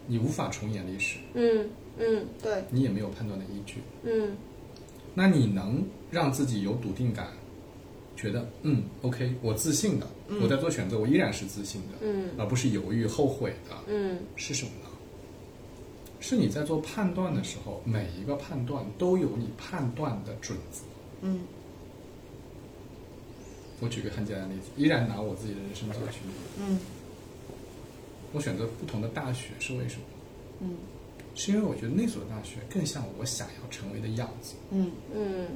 [0.07, 1.69] 你无法重演历史，嗯
[1.99, 3.81] 嗯对，你也没有判断的依据。
[4.05, 4.37] 嗯
[5.15, 7.29] 那你能让自己有笃定感，
[8.17, 10.07] 觉得嗯，OK，我自信的，
[10.41, 14.91] 我在做选择，我依然是自信的，嗯而不是犹豫后悔的，嗯是什么呢？
[16.21, 20.83] 是你在做判断的时候，每一个判断都有你判断的准则。
[21.23, 21.41] 嗯。
[23.81, 26.79] 我举个很简单的例子，依然拿我自己的人生做举例，嗯。
[28.33, 30.03] 我选择不同的大学是为什么？
[30.61, 30.77] 嗯。
[31.35, 34.55] 是因为我觉得那所大学更像我想要成为的样子。
[34.71, 34.91] 嗯。
[35.15, 35.47] 嗯。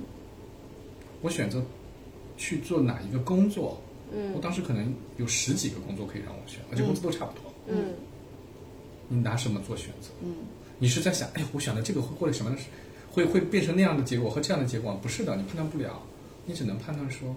[1.22, 1.62] 我选择
[2.36, 3.80] 去做哪一个工作，
[4.12, 4.32] 嗯。
[4.34, 7.52] 我当时可能有十几个工作可以让我选，而且工资都差不多。
[7.68, 7.94] 嗯。
[9.08, 10.10] 你拿什么做选择？
[10.22, 10.34] 嗯。
[10.78, 12.54] 你是在想，哎，我选的这个会获得什么，
[13.12, 14.92] 会会变成那样的结果和这样的结果？
[15.02, 16.00] 不是的，你判断不了，
[16.44, 17.34] 你只能判断说，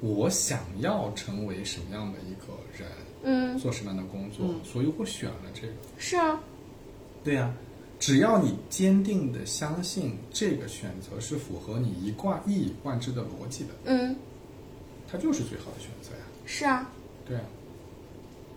[0.00, 2.88] 我想要成为什么样的一个人，
[3.22, 5.72] 嗯，做什么样的工作，嗯所以我选了这个。
[5.98, 6.40] 是啊，
[7.22, 7.52] 对呀、
[7.98, 14.14] 只要你坚定的相信这个选择是符合你一贯一以贯之的逻辑的，嗯
[15.10, 16.22] 它就是最好的选择呀。
[16.46, 16.90] 是啊，
[17.26, 17.44] 对啊，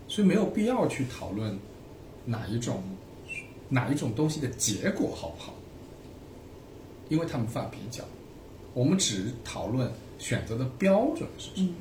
[0.06, 1.58] 所以没有必要去讨论
[2.24, 2.82] 哪一种
[3.68, 5.54] 哪一种东西的结果好不好，
[7.08, 8.04] 因为他们无法比较。
[8.74, 11.74] 我们只讨论选择的标准是什么，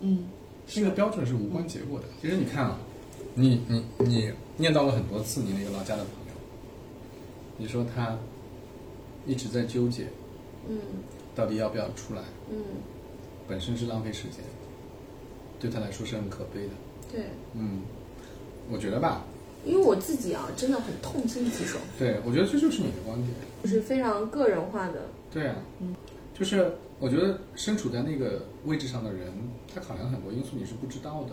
[0.00, 0.28] 嗯
[0.74, 2.06] 那个标准是无关结果的。
[2.20, 2.78] 其实你看啊，
[3.34, 6.34] 你你你念叨了很多次你那个老家的朋友，
[7.58, 8.16] 你说他
[9.26, 10.06] 一直在纠结
[10.68, 10.78] 嗯
[11.34, 12.56] 到底要不要出来，嗯，
[13.46, 14.38] 本身是浪费时间，
[15.60, 16.70] 对他来说是很可悲的。
[17.10, 17.82] 对，嗯，
[18.70, 19.24] 我觉得吧，
[19.64, 23.30] 因为我自己啊，真的很痛心疾首，对，我觉得这就是你的观点。
[23.62, 25.02] 就是非常个人化的，
[25.32, 25.94] 对啊，嗯，
[26.34, 29.32] 就是我觉得身处在那个位置上的人，
[29.72, 31.30] 他考量很多因素你是不知道的，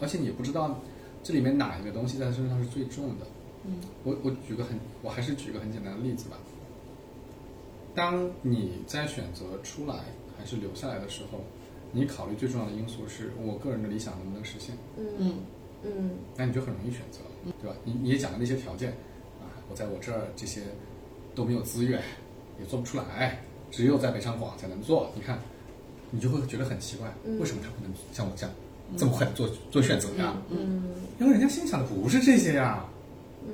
[0.00, 0.80] 而且你也不知道
[1.22, 3.26] 这里面哪一个东西在他身上是最重的。
[3.66, 6.36] 嗯，我我举个很，我还是举个很简单的例子吧。
[7.94, 9.94] 当你在选择出来
[10.36, 11.38] 还是留下来的时候，
[11.92, 15.36] 你考虑最重要的因素是我个人的理想能不能实现，嗯
[15.84, 15.90] 嗯。
[15.96, 17.20] 嗯那你就很容易选择，
[17.62, 17.76] 对吧？
[17.84, 18.90] 你你也讲了那些条件
[19.40, 20.62] 啊，我在我这儿这些
[21.34, 22.00] 都没有资源，
[22.58, 25.10] 也做不出来，只有在北上广才能做。
[25.14, 25.38] 你看，
[26.10, 27.38] 你就会觉得很奇怪，嗯。
[27.38, 28.54] 为什么他不能像我这样
[28.96, 30.34] 这么快的做做选择呀？
[30.50, 30.84] 嗯
[31.18, 32.84] 因为人家心想的不是这些呀，
[33.46, 33.52] 嗯，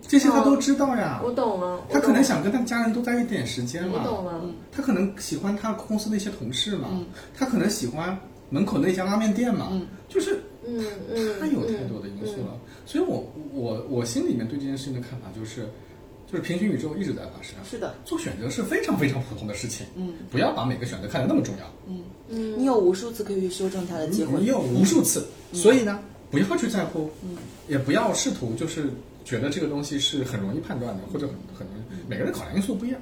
[0.00, 1.20] 这些他都知道呀。
[1.24, 7.04] 我懂了，他可能想跟他家人多待一点时间嘛，我懂了，他可能喜欢他公司的一些同事嘛，嗯。
[7.36, 8.16] 他可能喜欢
[8.48, 9.86] 门口那家拉面店嘛，嗯。
[10.08, 10.40] 就是
[10.78, 15.66] 嗯嗯， 他有太多的因素了，所以我我我心里面对这件事情的看法就是，
[16.30, 20.14] 就是平行宇宙一直在发生，是的，做选择是非常非常普通的事情，嗯。
[20.30, 26.00] 不要把每个选择看得那么重要，嗯，嗯，你有无数次可以去修正它的机会，你有无数次，所以呢，
[26.30, 27.36] 不要去在乎，嗯。
[27.68, 28.90] 也不要试图就是
[29.24, 33.00] 觉得这个东西是很容易判断的，或者很很容易，每个人考量因素不一样，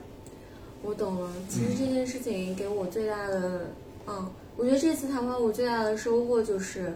[0.83, 1.31] 我懂了。
[1.49, 3.71] 其实这件事情给我最大的，
[4.07, 6.93] 嗯，我觉得这次谈话我最大的收获就是，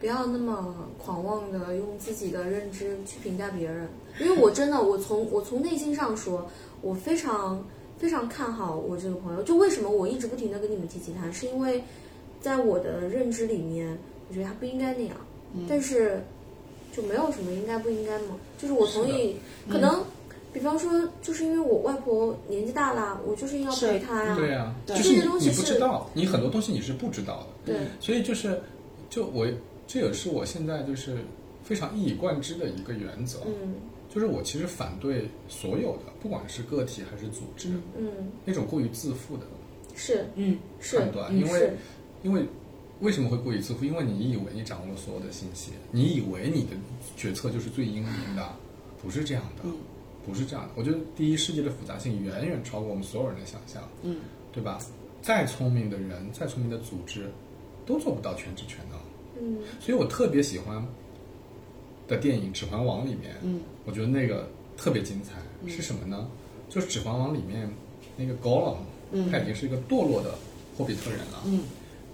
[0.00, 3.86] 不要那么狂妄的用自己的认知去评价别人，
[4.18, 6.48] 因为我真的，我从我从内心上说，
[6.80, 7.62] 我非常
[7.98, 9.42] 非常看好我这个朋友。
[9.42, 11.84] 就为什么我一直不停的跟你们提起他，是因为
[12.40, 13.98] 在我的认知里面，
[14.28, 15.16] 我觉得他不应该那样，
[15.68, 16.22] 但是
[16.92, 19.36] 就没有什么应该不应该嘛，就是我同意，
[19.68, 20.02] 可能。
[20.52, 20.90] 比方说，
[21.22, 24.34] 就是因为我外婆年纪大了，我就是要陪她呀。
[24.34, 27.76] 对呀、这些东西你不知道，你很多东西你是不知道的，对。
[28.00, 28.60] 所以就是，
[29.08, 29.46] 就我
[29.92, 31.18] 这也是我现在就是
[31.64, 33.74] 非常一以贯之的一个原则，嗯
[34.08, 39.42] 就是我其实反对所有的，不管是个体还是组织，嗯，那种过于自负的
[39.96, 41.72] 是嗯是判断，嗯因为
[42.22, 42.44] 因为
[43.00, 43.84] 为什么会过于自负？
[43.84, 46.76] 因为你以为你掌握了所有的信息，你以为你的
[47.16, 48.48] 决策就是最英明的，
[49.02, 49.74] 不是这样的，嗯
[50.24, 50.70] 不是这样的。
[50.76, 54.18] 我觉得第一，世界的复杂性远远超过我们所有人的想象，嗯
[54.52, 54.78] 对吧？
[55.20, 57.30] 再聪明的人，再聪明的组织，
[57.86, 58.99] 都做不到全知全能。
[59.40, 59.58] 嗯。
[59.80, 60.86] 所以我特别喜欢
[62.06, 63.60] 的电影《指环王》里面，嗯。
[63.84, 66.28] 我觉得那个特别精彩，是什么呢？
[66.68, 67.68] 就是《指环王》里面
[68.16, 68.76] 那个 Gollum，、
[69.12, 69.30] 嗯。
[69.30, 70.34] 他已经是一个堕落的
[70.76, 71.62] 霍比特人了，嗯。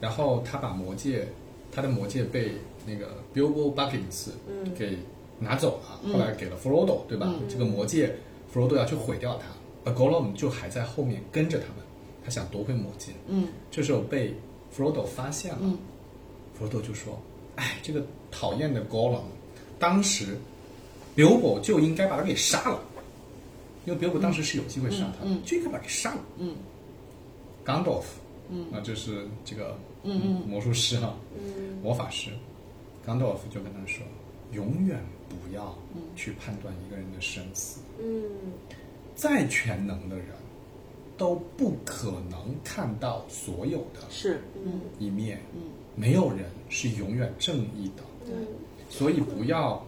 [0.00, 1.26] 然后他把魔戒，
[1.72, 2.52] 他的魔戒被
[2.86, 4.72] 那个 Bilbo Baggins 嗯。
[4.74, 4.98] 给
[5.38, 7.34] 拿走了，后来给了 Frodo，对吧？
[7.48, 8.16] 这个魔戒
[8.52, 9.48] ，Frodo 要去毁掉它，
[9.84, 11.84] 而 Gollum 就还在后面跟着他们，
[12.24, 13.12] 他想夺回魔戒。
[13.28, 13.48] 嗯。
[13.70, 14.34] 这时候被
[14.74, 15.78] Frodo 发现了、
[16.56, 17.20] 嗯 f r o d o 就说
[17.56, 19.22] ：“哎，这个讨厌的 Gollum，
[19.78, 20.38] 当时
[21.14, 22.80] Bilbo 就应该把他给杀了，
[23.84, 26.20] 因为 Bilbo 当时是有机会杀他，嗯嗯就应该把他给杀了。
[26.38, 26.56] 嗯。
[27.64, 28.04] Gandalf，
[28.48, 28.72] 嗯。
[28.72, 30.48] 啊，就是这个嗯嗯。
[30.48, 31.78] 魔术师哈、嗯。
[31.82, 32.30] 魔法师
[33.06, 34.04] ，Gandalf 就跟他说：
[34.52, 34.98] 永远
[35.28, 35.76] 不要
[36.14, 38.22] 去判断一个人的生死，嗯。
[39.14, 40.26] 再全能的人
[41.16, 44.42] 都不可能看到所有的是。
[44.64, 44.80] 嗯。
[44.98, 45.40] 一面。
[45.54, 45.62] 嗯
[45.96, 48.46] 没有人是永远正义的，嗯
[48.88, 49.84] 所以不要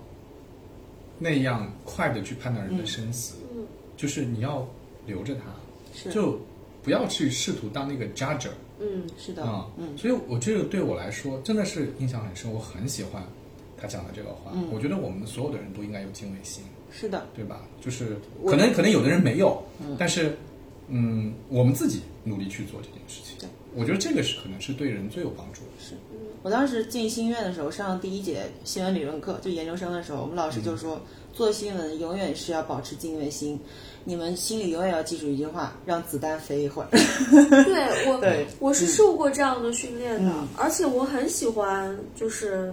[1.19, 3.65] 那样快的去判断人的生死，嗯。
[3.97, 4.67] 就是你要
[5.07, 5.43] 留着他，
[5.95, 6.11] 是。
[6.11, 6.41] 就
[6.83, 8.49] 不要去试图当那个 judge
[8.81, 9.45] 嗯是的。
[9.45, 9.97] 啊、嗯。
[9.97, 13.23] 所以我这个对我来说真的是印象很深，我很喜欢
[13.77, 14.69] 他讲的这个话，嗯。
[14.73, 17.61] 我觉得我们所有的人都应该有敬畏心，是的，对吧？
[17.81, 19.63] 就是可能可能有的人没有，
[19.99, 20.37] 但是
[20.89, 23.37] 嗯，我们自己努力去做这件事情。
[23.39, 25.68] 对，我觉得这个是可能是对人最有帮助的。
[26.43, 31.01] 是我当时进新院的时候，上第一节新闻理论课，就研究生的时候，我们老师就说，
[31.33, 33.59] 做新闻永远是要保持敬畏心，
[34.05, 36.89] 你们心里永远要记住一句话：让子弹飞一会儿。
[37.65, 42.73] 对我，对我是受过这样的训练的，嗯而且我很喜欢，就是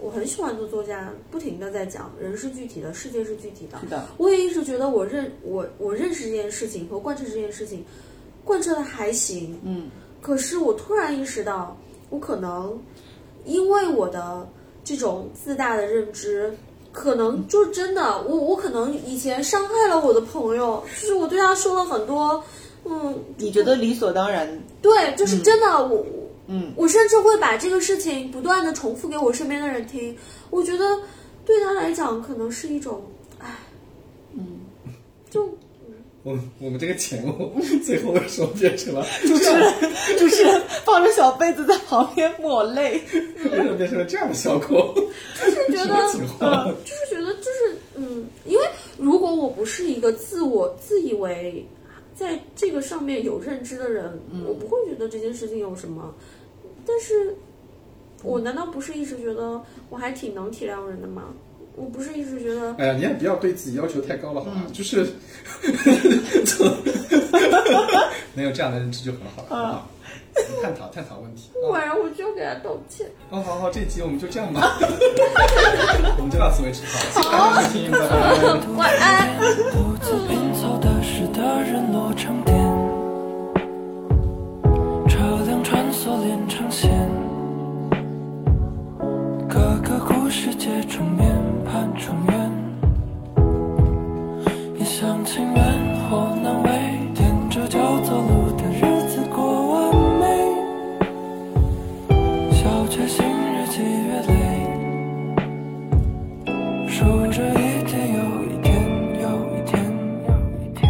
[0.00, 3.78] 我很喜欢做作家，不停的在讲人是具体的，世界是具体的。
[3.80, 7.84] 是的，我也一直觉得我认我我认识这件事情和贯彻这件事情，
[8.44, 9.58] 贯彻的还行。
[9.62, 9.88] 嗯，
[10.20, 11.76] 可是我突然意识到，
[12.12, 12.78] 我可能
[13.44, 14.48] 因为我的
[14.84, 16.56] 这种自大的认知，
[16.92, 22.44] 可能就真的我我可能以前伤害了我的朋友，就是我对他说了很多，
[22.84, 24.62] 嗯，你觉得理所当然？
[24.80, 25.96] 对，就是真的我。
[25.96, 26.06] 我
[26.48, 30.14] 嗯，我甚至会把这个事情不断的重复给我身边的人听，
[30.50, 30.84] 我觉得
[31.46, 33.00] 对他来讲可能是一种，
[33.38, 33.60] 唉，
[34.32, 34.60] 嗯，
[35.30, 35.48] 就
[36.22, 37.52] 我们我们这个节目
[37.84, 39.72] 最后的时候变成了主持人，
[40.18, 43.02] 主持人抱着小被子在旁边抹泪。
[43.12, 44.94] 为什么变成了这样的效果？
[45.40, 45.94] 就是觉得
[46.38, 46.72] 呃？
[46.84, 48.64] 就是觉得就是嗯，因为
[48.98, 51.66] 如果我不是一个自我自以为
[52.14, 56.14] 在这个上面有认知的人，我不会觉得这件事情有什么。
[56.86, 57.34] 但是，
[58.22, 59.60] 我难道不是一直觉得
[59.90, 61.34] 我还挺能体谅人的吗？
[61.74, 64.52] 我不是一直觉得哎呀，你也不要对自己要求太高了，好吧？
[64.56, 65.06] 嗯就是
[68.34, 69.86] 能有这样的认知就很好了，啊？
[70.62, 71.50] 探讨探讨问题。
[71.54, 73.06] 啊晚上我就要给他道歉。
[73.30, 74.76] 哦，好好，这集我们就这样吧，
[76.18, 76.82] 我们就到此为止，
[77.14, 78.80] 好，谢谢大家收听，拜拜。
[78.82, 79.38] 晚安。
[79.72, 82.56] 独自拼凑的是的日落成点，
[85.08, 86.90] 车辆穿梭连成线，
[89.52, 91.28] 各个故事皆重面
[91.66, 92.50] 盼重圆，
[94.78, 95.62] 一厢情愿
[96.08, 96.70] 或难为，
[97.14, 98.80] 踮着脚走路的日
[99.10, 100.24] 子过完美，
[102.50, 104.32] 小确幸日积月累。
[106.88, 108.72] 数着一天又一天
[109.20, 109.84] 又一天
[110.28, 110.30] 又
[110.62, 110.80] 一天，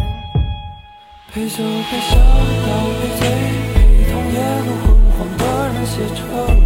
[1.33, 1.57] 陪酒
[1.91, 2.69] 陪笑到
[3.01, 3.21] 赔罪，
[3.75, 3.75] 陪
[4.09, 4.87] 同夜路昏
[5.19, 5.41] 黄的
[5.73, 6.62] 人写成。